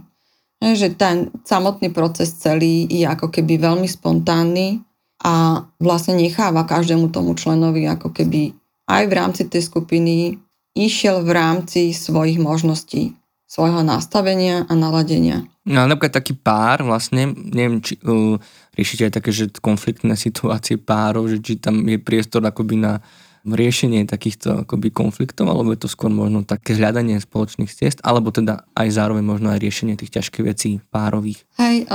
[0.62, 4.78] Že ten samotný proces celý je ako keby veľmi spontánny
[5.26, 8.54] a vlastne necháva každému tomu členovi ako keby
[8.86, 10.38] aj v rámci tej skupiny
[10.72, 13.18] išiel v rámci svojich možností,
[13.52, 15.44] svojho nastavenia a naladenia.
[15.68, 18.40] No napríklad taký pár vlastne, neviem, či uh,
[18.72, 23.04] riešite aj také, že konfliktné situácie párov, že či tam je priestor akoby na
[23.44, 28.64] riešenie takýchto akoby konfliktov, alebo je to skôr možno také hľadanie spoločných ciest, alebo teda
[28.72, 31.42] aj zároveň možno aj riešenie tých ťažkých vecí párových?
[31.58, 31.90] Hej,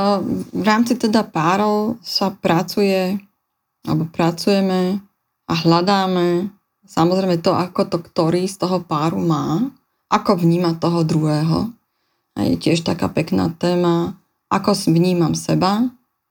[0.52, 3.16] v rámci teda párov sa pracuje,
[3.88, 5.00] alebo pracujeme
[5.48, 6.52] a hľadáme
[6.84, 9.72] samozrejme to, ako to ktorý z toho páru má,
[10.08, 11.72] ako vníma toho druhého.
[12.38, 14.16] A je tiež taká pekná téma,
[14.48, 15.90] ako vnímam seba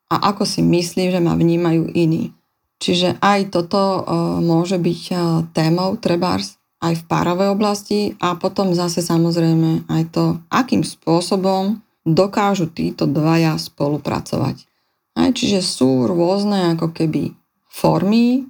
[0.09, 2.33] a ako si myslím, že ma vnímajú iní.
[2.77, 4.05] Čiže aj toto uh,
[4.45, 5.19] môže byť uh,
[5.57, 12.69] témou trebárs aj v párovej oblasti a potom zase samozrejme aj to, akým spôsobom dokážu
[12.69, 14.69] títo dvaja spolupracovať.
[15.17, 17.33] Aj, čiže sú rôzne ako keby
[17.65, 18.45] formy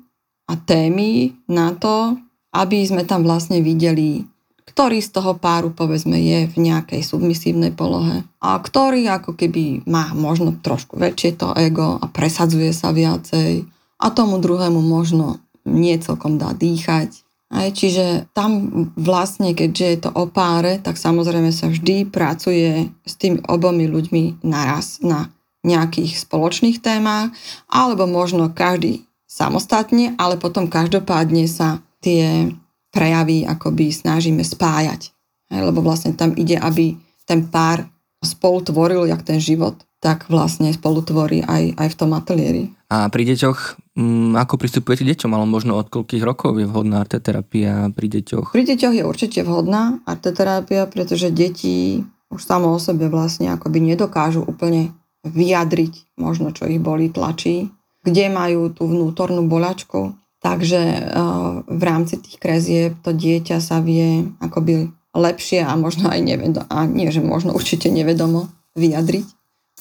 [0.50, 2.18] a témy na to,
[2.50, 4.26] aby sme tam vlastne videli,
[4.66, 10.10] ktorý z toho páru povedzme je v nejakej submisívnej polohe a ktorý ako keby má
[10.12, 13.64] možno trošku väčšie to ego a presadzuje sa viacej
[14.02, 17.26] a tomu druhému možno nie celkom dá dýchať.
[17.46, 23.14] Aj, čiže tam vlastne, keďže je to o páre, tak samozrejme sa vždy pracuje s
[23.14, 25.30] tými obomi ľuďmi naraz na
[25.62, 27.30] nejakých spoločných témach,
[27.70, 32.50] alebo možno každý samostatne, ale potom každopádne sa tie
[32.96, 35.12] prejavy akoby snažíme spájať.
[35.52, 36.96] Aj, lebo vlastne tam ide, aby
[37.28, 37.84] ten pár
[38.24, 42.64] spolu tvoril, jak ten život, tak vlastne spolu tvorí aj, aj v tom ateliéri.
[42.88, 47.88] A pri deťoch Mm, ako pristupujete deťom, ale možno od koľkých rokov je vhodná arteterapia
[47.96, 48.52] pri deťoch?
[48.52, 54.44] Pri deťoch je určite vhodná arteterapia, pretože deti už samo o sebe vlastne akoby nedokážu
[54.44, 54.92] úplne
[55.24, 57.72] vyjadriť možno, čo ich boli, tlačí,
[58.04, 60.12] kde majú tú vnútornú bolačku.
[60.46, 66.22] Takže uh, v rámci tých krezieb to dieťa sa vie akoby lepšie a možno aj
[66.22, 68.46] nevedomo, a nie, že možno určite nevedomo
[68.78, 69.26] vyjadriť.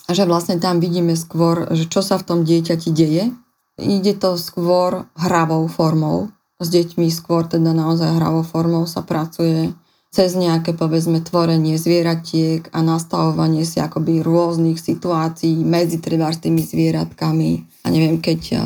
[0.10, 3.30] A že vlastne tam vidíme skôr, že čo sa v tom dieťati deje,
[3.76, 6.32] Ide to skôr hravou formou.
[6.64, 9.76] S deťmi skôr teda naozaj hravou formou sa pracuje
[10.16, 17.84] cez nejaké povedzme tvorenie zvieratiek a nastavovanie si akoby rôznych situácií medzi treba tými zvieratkami.
[17.84, 18.64] A neviem, keď uh,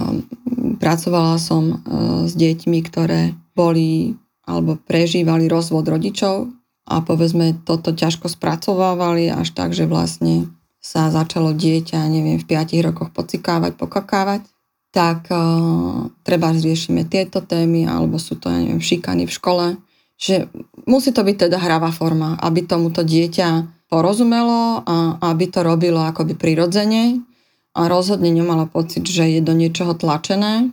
[0.77, 4.13] pracovala som uh, s deťmi, ktoré boli
[4.45, 6.53] alebo prežívali rozvod rodičov
[6.85, 12.85] a povedzme toto ťažko spracovávali až tak, že vlastne sa začalo dieťa, neviem, v 5
[12.85, 14.45] rokoch pocikávať, pokakávať
[14.89, 19.65] tak uh, treba riešime tieto témy, alebo sú to, ja neviem, šikany v škole.
[20.19, 20.51] Že
[20.83, 26.35] musí to byť teda hravá forma, aby tomuto dieťa porozumelo a aby to robilo akoby
[26.35, 27.23] prirodzene
[27.73, 30.69] a rozhodne nemalo pocit, že je do niečoho tlačené.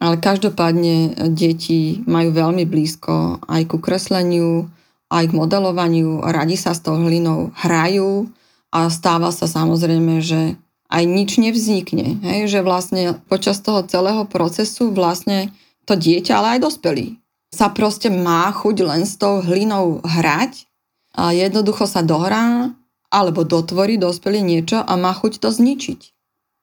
[0.00, 4.72] Ale každopádne deti majú veľmi blízko aj ku kresleniu,
[5.12, 8.32] aj k modelovaniu, radi sa s tou hlinou hrajú
[8.72, 10.56] a stáva sa samozrejme, že
[10.88, 12.16] aj nič nevznikne.
[12.24, 12.48] Hej?
[12.48, 15.52] Že vlastne počas toho celého procesu vlastne
[15.84, 17.19] to dieťa, ale aj dospelý,
[17.50, 20.70] sa proste má chuť len s tou hlinou hrať
[21.18, 22.70] a jednoducho sa dohrá
[23.10, 26.00] alebo dotvorí dospelý niečo a má chuť to zničiť.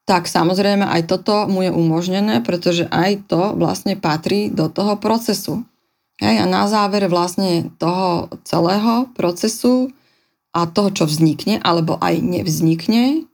[0.08, 5.68] Tak samozrejme aj toto mu je umožnené, pretože aj to vlastne patrí do toho procesu.
[6.24, 9.92] Hej, a na záver vlastne toho celého procesu
[10.56, 13.28] a toho, čo vznikne alebo aj nevznikne,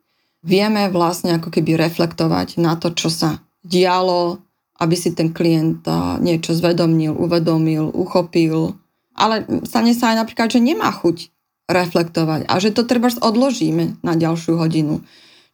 [0.44, 4.44] vieme vlastne ako keby reflektovať na to, čo sa dialo,
[4.80, 5.86] aby si ten klient
[6.22, 8.74] niečo zvedomil, uvedomil, uchopil.
[9.14, 11.30] Ale stane sa aj napríklad, že nemá chuť
[11.70, 15.06] reflektovať a že to treba odložíme na ďalšiu hodinu.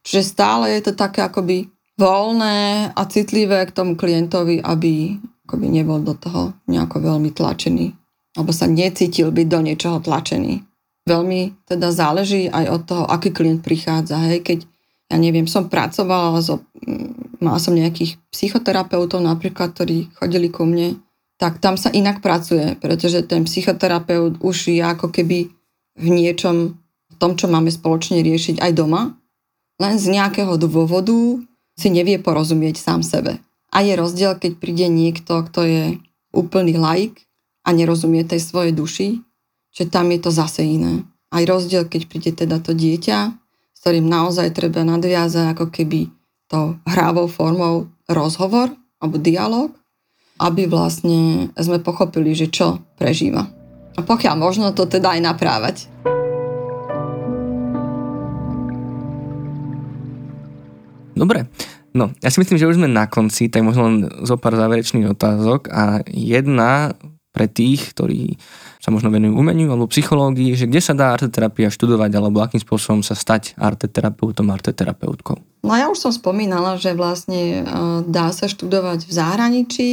[0.02, 1.68] Čiže stále je to také akoby
[2.00, 8.00] voľné a citlivé k tomu klientovi, aby akoby nebol do toho nejako veľmi tlačený
[8.36, 10.62] alebo sa necítil byť do niečoho tlačený.
[11.08, 14.20] Veľmi teda záleží aj od toho, aký klient prichádza.
[14.30, 14.58] Hej, keď
[15.10, 16.62] ja neviem, som pracovala, so,
[17.42, 21.02] mala som nejakých psychoterapeutov napríklad, ktorí chodili ku mne,
[21.34, 25.50] tak tam sa inak pracuje, pretože ten psychoterapeut už je ako keby
[25.98, 26.78] v niečom,
[27.10, 29.18] v tom, čo máme spoločne riešiť aj doma,
[29.82, 31.40] len z nejakého dôvodu
[31.74, 33.40] si nevie porozumieť sám sebe.
[33.72, 35.84] A je rozdiel, keď príde niekto, kto je
[36.36, 37.24] úplný laik
[37.64, 39.08] a nerozumie tej svojej duši,
[39.72, 41.08] že tam je to zase iné.
[41.32, 43.39] Aj rozdiel, keď príde teda to dieťa,
[43.80, 46.12] ktorým naozaj treba nadviazať ako keby
[46.52, 48.68] to hrávou formou rozhovor
[49.00, 49.72] alebo dialog,
[50.36, 53.48] aby vlastne sme pochopili, že čo prežíva.
[53.96, 55.76] A pokiaľ možno to teda aj naprávať.
[61.16, 61.48] Dobre,
[61.96, 65.08] no ja si myslím, že už sme na konci, tak možno len zo pár záverečných
[65.08, 66.96] otázok a jedna
[67.30, 68.34] pre tých, ktorí
[68.82, 73.06] sa možno venujú umeniu alebo psychológii, že kde sa dá arteterapia študovať alebo akým spôsobom
[73.06, 75.38] sa stať arteterapeutom, arteterapeutkou.
[75.62, 77.64] No ja už som spomínala, že vlastne e,
[78.10, 79.90] dá sa študovať v zahraničí,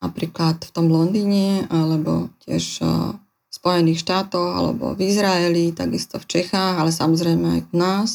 [0.00, 2.86] napríklad v tom Londýne alebo tiež e,
[3.18, 8.10] v Spojených štátoch alebo v Izraeli, takisto v Čechách, ale samozrejme aj u nás.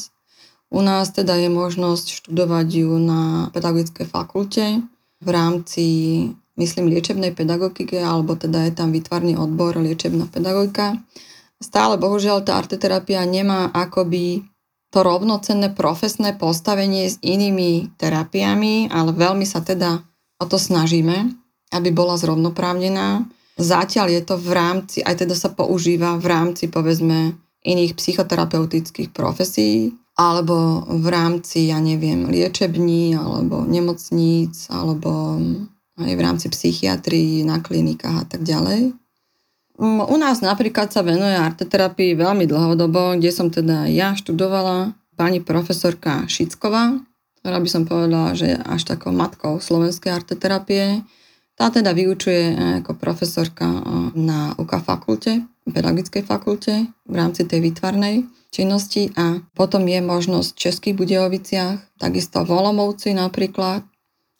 [0.70, 4.82] U nás teda je možnosť študovať ju na pedagogickej fakulte
[5.20, 5.86] v rámci,
[6.58, 10.98] myslím, liečebnej pedagogike, alebo teda je tam výtvarný odbor liečebná pedagogika.
[11.60, 14.42] Stále bohužiaľ tá arteterapia nemá akoby
[14.90, 20.02] to rovnocenné profesné postavenie s inými terapiami, ale veľmi sa teda
[20.40, 21.30] o to snažíme,
[21.70, 23.28] aby bola zrovnoprávnená.
[23.60, 29.94] Zatiaľ je to v rámci, aj teda sa používa v rámci povedzme iných psychoterapeutických profesí,
[30.16, 35.38] alebo v rámci, ja neviem, liečební, alebo nemocníc, alebo
[36.00, 38.96] aj v rámci psychiatrii, na klinikách a tak ďalej.
[39.80, 45.40] Mm, u nás napríklad sa venuje arteterapii veľmi dlhodobo, kde som teda ja študovala pani
[45.40, 47.00] profesorka Šicková,
[47.40, 51.00] ktorá by som povedala, že je až takou matkou slovenskej arteterapie.
[51.56, 53.80] Tá teda vyučuje eh, ako profesorka eh,
[54.16, 60.60] na UK fakulte, pedagogickej fakulte v rámci tej výtvarnej činnosti a potom je možnosť v
[60.60, 63.86] Českých Budejoviciach, takisto v Olomovci napríklad,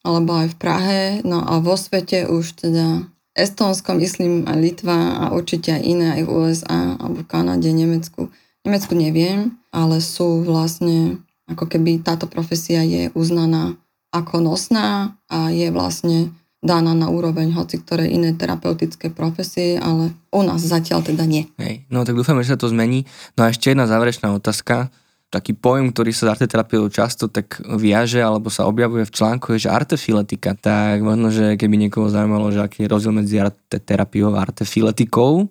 [0.01, 3.05] alebo aj v Prahe, no a vo svete už teda
[3.37, 8.29] Estónsko, myslím, aj Litva a určite aj iné, aj v USA, alebo v Kanade, Nemecku.
[8.67, 13.79] Nemecku neviem, ale sú vlastne, ako keby táto profesia je uznaná
[14.11, 20.45] ako nosná a je vlastne daná na úroveň hoci ktoré iné terapeutické profesie, ale u
[20.45, 21.49] nás zatiaľ teda nie.
[21.57, 23.09] Hej, no tak dúfame, že sa to zmení.
[23.39, 24.93] No a ešte jedna záverečná otázka.
[25.31, 29.67] Taký pojem, ktorý sa s arteterapiou často tak viaže alebo sa objavuje v článku, je,
[29.67, 30.59] že artefiletika.
[30.59, 35.47] Tak možno, že keby niekoho zaujímalo, že aký je rozdiel medzi arteterapiou a artefiletikou,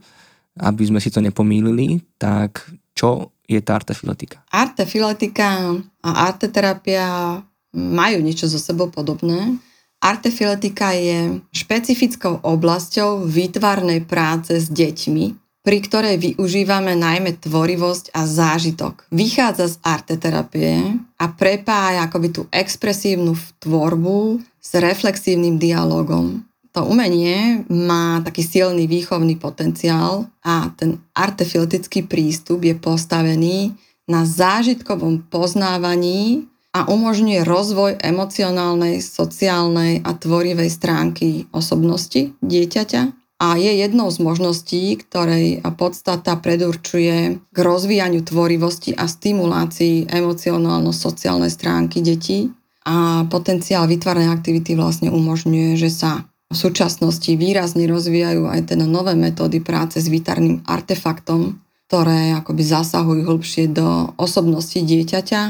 [0.59, 4.43] aby sme si to nepomýlili, tak čo je tá artefiletika?
[4.51, 7.39] Artefiletika a arteterapia
[7.71, 9.57] majú niečo so sebou podobné.
[9.99, 19.07] Artefiletika je špecifickou oblasťou výtvarnej práce s deťmi, pri ktorej využívame najmä tvorivosť a zážitok.
[19.11, 20.75] Vychádza z arteterapie
[21.19, 26.47] a prepája akoby tú expresívnu tvorbu s reflexívnym dialogom.
[26.77, 33.73] To umenie má taký silný výchovný potenciál a ten artefiletický prístup je postavený
[34.05, 43.01] na zážitkovom poznávaní a umožňuje rozvoj emocionálnej, sociálnej a tvorivej stránky osobnosti dieťaťa
[43.39, 52.03] a je jednou z možností, ktorej podstata predurčuje k rozvíjaniu tvorivosti a stimulácii emocionálno-sociálnej stránky
[52.03, 52.51] detí
[52.83, 59.15] a potenciál vytvarnej aktivity vlastne umožňuje, že sa v súčasnosti výrazne rozvíjajú aj teda nové
[59.15, 65.41] metódy práce s výtarným artefaktom, ktoré akoby zasahujú hlbšie do osobnosti dieťaťa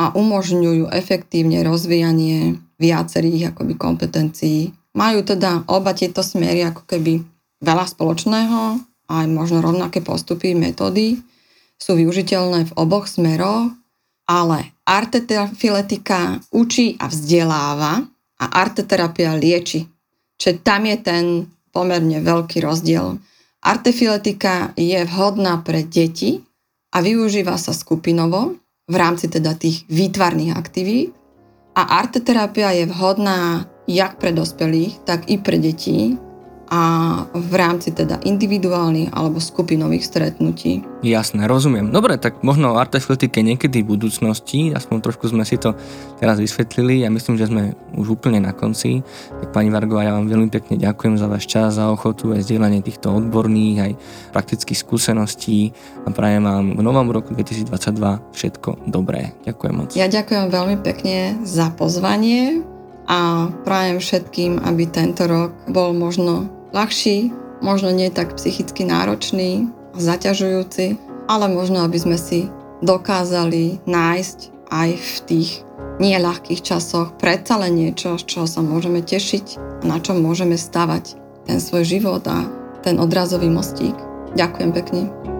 [0.00, 4.72] a umožňujú efektívne rozvíjanie viacerých akoby kompetencií.
[4.94, 7.33] Majú teda oba tieto smery ako keby
[7.64, 8.60] veľa spoločného,
[9.08, 11.18] aj možno rovnaké postupy, metódy
[11.80, 13.72] sú využiteľné v oboch smeroch,
[14.24, 18.04] ale artefiletika učí a vzdeláva
[18.40, 19.84] a arteterapia lieči.
[20.40, 21.24] Čiže tam je ten
[21.72, 23.20] pomerne veľký rozdiel.
[23.64, 26.40] Artefiletika je vhodná pre deti
[26.94, 31.16] a využíva sa skupinovo, v rámci teda tých výtvarných aktivít,
[31.74, 36.14] A arteterapia je vhodná jak pre dospelých, tak i pre deti
[36.68, 36.82] a
[37.32, 40.84] v rámci teda individuálnych alebo skupinových stretnutí.
[41.04, 41.92] Jasné, rozumiem.
[41.92, 45.76] Dobre, tak možno o artefletike niekedy v budúcnosti, aspoň trošku sme si to
[46.16, 49.04] teraz vysvetlili a myslím, že sme už úplne na konci.
[49.44, 52.80] Tak pani Vargová, ja vám veľmi pekne ďakujem za váš čas, za ochotu a zdieľanie
[52.80, 53.92] týchto odborných aj
[54.32, 57.68] praktických skúseností a prajem vám v novom roku 2022
[58.32, 59.36] všetko dobré.
[59.44, 59.88] Ďakujem moc.
[59.92, 62.73] Ja ďakujem veľmi pekne za pozvanie
[63.04, 70.98] a prajem všetkým, aby tento rok bol možno ľahší, možno nie tak psychicky náročný, zaťažujúci,
[71.28, 72.48] ale možno aby sme si
[72.84, 74.38] dokázali nájsť
[74.72, 75.50] aj v tých
[76.02, 80.58] nie ľahkých časoch predsa len niečo, z čoho sa môžeme tešiť a na čom môžeme
[80.58, 81.14] stavať
[81.46, 82.48] ten svoj život a
[82.82, 83.94] ten odrazový mostík.
[84.34, 85.33] Ďakujem pekne.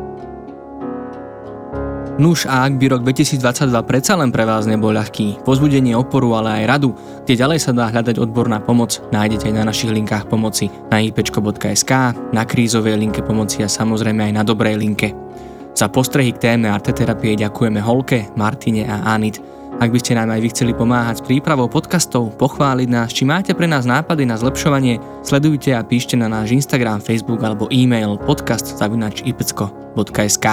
[2.15, 6.62] Nuž a ak by rok 2022 predsa len pre vás nebol ľahký, pozbudenie, oporu, ale
[6.62, 6.95] aj radu,
[7.27, 11.93] kde ďalej sa dá hľadať odborná pomoc, nájdete aj na našich linkách pomoci na ipečko.sk,
[12.31, 15.11] na krízovej linke pomoci a samozrejme aj na dobrej linke.
[15.75, 19.43] Za postrehy k téme arteterapie ďakujeme Holke, Martine a Anit.
[19.83, 23.59] Ak by ste nám aj vy chceli pomáhať s prípravou podcastov, pochváliť nás, či máte
[23.59, 30.47] pre nás nápady na zlepšovanie, sledujte a píšte na náš Instagram, Facebook alebo e-mail podcast.ipecko.sk.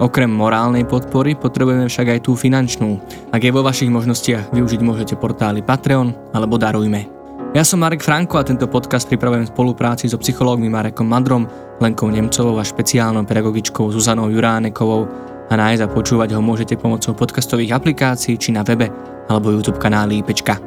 [0.00, 2.96] Okrem morálnej podpory potrebujeme však aj tú finančnú.
[3.28, 7.20] Ak je vo vašich možnostiach, využiť môžete portály Patreon alebo Darujme.
[7.50, 11.50] Ja som Marek Franko a tento podcast pripravujem v spolupráci so psychológmi Marekom Madrom,
[11.82, 15.10] Lenkou Nemcovou a špeciálnou pedagogičkou Zuzanou Juránekovou
[15.50, 18.86] a nájsť a počúvať ho môžete pomocou podcastových aplikácií či na webe
[19.26, 20.62] alebo YouTube kanáli Pečka.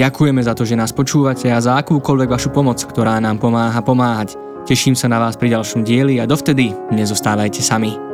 [0.00, 4.40] Ďakujeme za to, že nás počúvate a za akúkoľvek vašu pomoc, ktorá nám pomáha pomáhať.
[4.64, 8.11] Teším sa na vás pri ďalšom dieli a dovtedy nezostávajte sami.